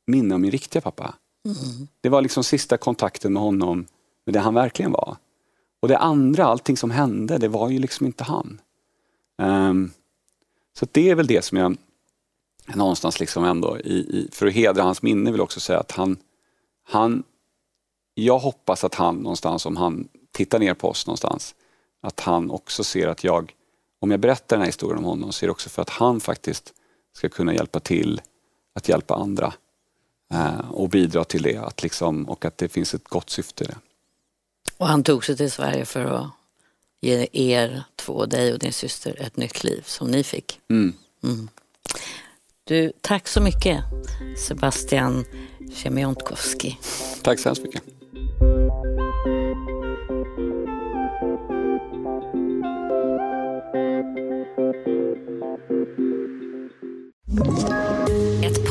[0.07, 1.15] minne om min riktiga pappa.
[2.01, 3.87] Det var liksom sista kontakten med honom,
[4.25, 5.17] med det han verkligen var.
[5.81, 8.61] Och det andra, allting som hände, det var ju liksom inte han.
[9.43, 9.93] Um,
[10.79, 11.77] så det är väl det som jag
[12.75, 15.93] någonstans liksom ändå, i, i, för att hedra hans minne vill jag också säga att
[15.93, 16.17] han,
[16.85, 17.23] han,
[18.15, 21.55] jag hoppas att han någonstans, om han tittar ner på oss någonstans,
[22.03, 23.55] att han också ser att jag,
[24.01, 26.21] om jag berättar den här historien om honom, så är det också för att han
[26.21, 26.75] faktiskt
[27.17, 28.21] ska kunna hjälpa till
[28.75, 29.55] att hjälpa andra
[30.71, 33.77] och bidra till det att liksom, och att det finns ett gott syfte i det.
[34.77, 36.31] Och han tog sig till Sverige för att
[37.01, 40.61] ge er två, dig och din syster, ett nytt liv som ni fick.
[40.71, 40.93] Mm.
[41.23, 41.49] Mm.
[42.65, 43.85] Du, tack så mycket
[44.49, 45.25] Sebastian
[45.75, 46.79] Siemiątkowski.
[47.23, 47.83] Tack så hemskt mycket.
[57.39, 57.84] Ett